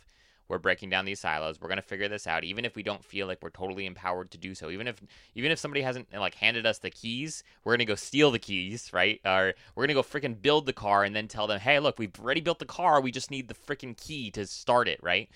[0.48, 1.60] We're breaking down these silos.
[1.60, 4.38] We're gonna figure this out, even if we don't feel like we're totally empowered to
[4.38, 4.70] do so.
[4.70, 5.00] Even if
[5.36, 8.90] even if somebody hasn't like handed us the keys, we're gonna go steal the keys,
[8.92, 9.20] right?
[9.24, 12.18] Or we're gonna go freaking build the car and then tell them, hey, look, we've
[12.18, 13.00] already built the car.
[13.00, 15.28] We just need the freaking key to start it, right?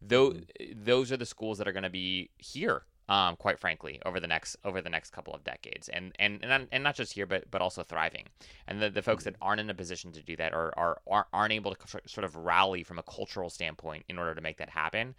[0.00, 0.82] Those mm-hmm.
[0.82, 4.56] those are the schools that are gonna be here um, quite frankly, over the next
[4.64, 7.60] over the next couple of decades, and and and, and not just here, but but
[7.60, 8.28] also thriving.
[8.68, 11.52] And the, the folks that aren't in a position to do that or are aren't
[11.52, 15.16] able to sort of rally from a cultural standpoint in order to make that happen,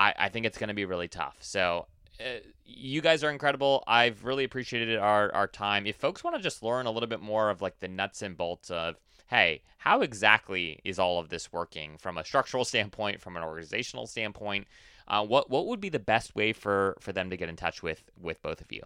[0.00, 1.36] I, I think it's going to be really tough.
[1.40, 1.86] So.
[2.18, 3.84] Uh, you guys are incredible.
[3.86, 5.86] I've really appreciated our, our time.
[5.86, 8.34] If folks want to just learn a little bit more of like the nuts and
[8.34, 8.94] bolts of,
[9.26, 14.06] hey, how exactly is all of this working from a structural standpoint, from an organizational
[14.06, 14.66] standpoint,
[15.08, 17.82] uh, what what would be the best way for for them to get in touch
[17.82, 18.82] with with both of you?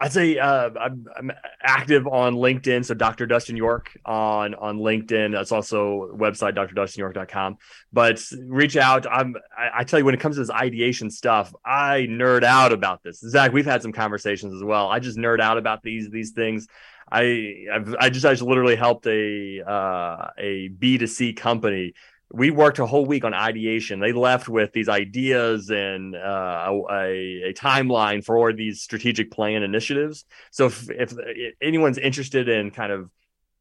[0.00, 2.84] I'd say uh, I'm, I'm, active on LinkedIn.
[2.84, 3.26] So Dr.
[3.26, 5.32] Dustin York on on LinkedIn.
[5.32, 7.56] That's also website drdustinyork.com.
[7.92, 9.06] But reach out.
[9.10, 12.72] I'm I, I, tell you when it comes to this ideation stuff, I nerd out
[12.72, 13.20] about this.
[13.20, 14.88] Zach, we've had some conversations as well.
[14.88, 16.66] I just nerd out about these these things.
[17.10, 21.94] I I've, i just I just literally helped a uh, a B 2 C company
[22.32, 24.00] we worked a whole week on ideation.
[24.00, 30.24] They left with these ideas and uh, a, a, timeline for these strategic plan initiatives.
[30.50, 31.14] So if, if
[31.62, 33.10] anyone's interested in kind of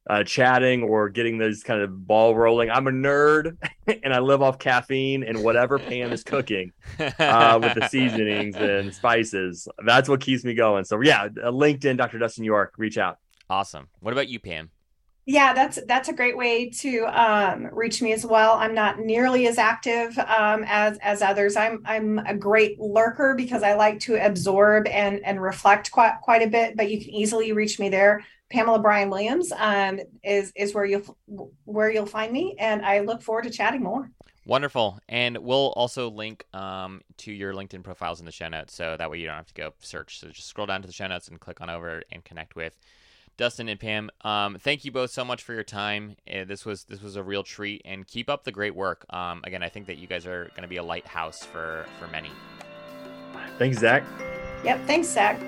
[0.09, 3.57] uh, chatting or getting this kind of ball rolling, I'm a nerd
[4.03, 8.93] and I live off caffeine and whatever Pam is cooking uh, with the seasonings and
[8.93, 9.67] spices.
[9.85, 10.85] That's what keeps me going.
[10.85, 12.17] So yeah, LinkedIn, Dr.
[12.17, 13.19] Dustin York, reach out.
[13.49, 13.87] Awesome.
[13.99, 14.71] What about you, Pam?
[15.25, 18.53] Yeah, that's that's a great way to um, reach me as well.
[18.53, 21.55] I'm not nearly as active um, as as others.
[21.55, 26.41] I'm I'm a great lurker because I like to absorb and and reflect quite quite
[26.41, 26.75] a bit.
[26.75, 28.25] But you can easily reach me there.
[28.51, 31.17] Pamela Bryan Williams um, is is where you'll
[31.63, 34.09] where you'll find me, and I look forward to chatting more.
[34.45, 38.97] Wonderful, and we'll also link um, to your LinkedIn profiles in the show notes, so
[38.97, 40.19] that way you don't have to go search.
[40.19, 42.77] So just scroll down to the show notes and click on over and connect with
[43.37, 46.15] Dustin and Pam, um, thank you both so much for your time.
[46.31, 49.05] Uh, this was this was a real treat, and keep up the great work.
[49.09, 52.07] Um, again, I think that you guys are going to be a lighthouse for for
[52.07, 52.31] many.
[53.57, 54.03] Thanks, Zach.
[54.63, 55.39] Yep, thanks, Zach.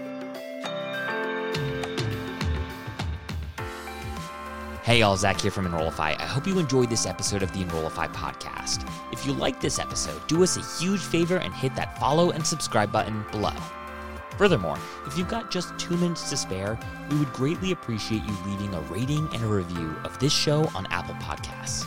[4.83, 6.13] Hey, all, Zach here from Enrollify.
[6.19, 8.88] I hope you enjoyed this episode of the Enrollify podcast.
[9.11, 12.45] If you like this episode, do us a huge favor and hit that follow and
[12.45, 13.55] subscribe button below.
[14.38, 16.77] Furthermore, if you've got just two minutes to spare,
[17.09, 20.86] we would greatly appreciate you leaving a rating and a review of this show on
[20.88, 21.86] Apple Podcasts.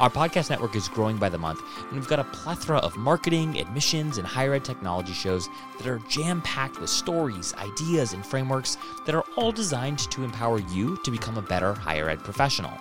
[0.00, 3.60] Our podcast network is growing by the month, and we've got a plethora of marketing,
[3.60, 8.76] admissions, and higher ed technology shows that are jam packed with stories, ideas, and frameworks
[9.06, 12.72] that are all designed to empower you to become a better higher ed professional.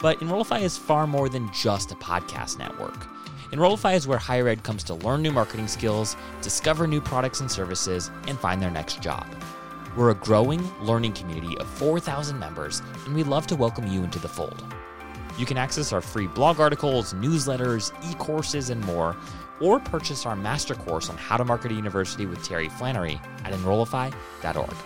[0.00, 3.06] But Enrollify is far more than just a podcast network.
[3.52, 7.50] Enrollify is where higher ed comes to learn new marketing skills, discover new products and
[7.50, 9.26] services, and find their next job.
[9.94, 14.18] We're a growing learning community of 4,000 members, and we'd love to welcome you into
[14.18, 14.64] the fold.
[15.36, 19.14] You can access our free blog articles, newsletters, e courses, and more,
[19.60, 23.52] or purchase our master course on how to market a university with Terry Flannery at
[23.52, 24.76] enrollify.org.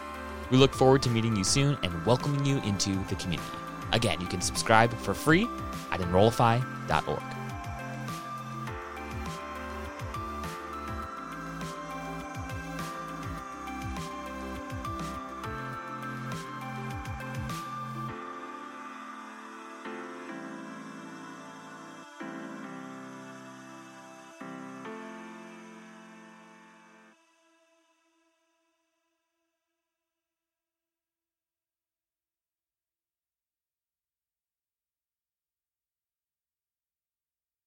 [0.51, 3.49] We look forward to meeting you soon and welcoming you into the community.
[3.93, 5.47] Again, you can subscribe for free
[5.93, 7.36] at enrollify.org.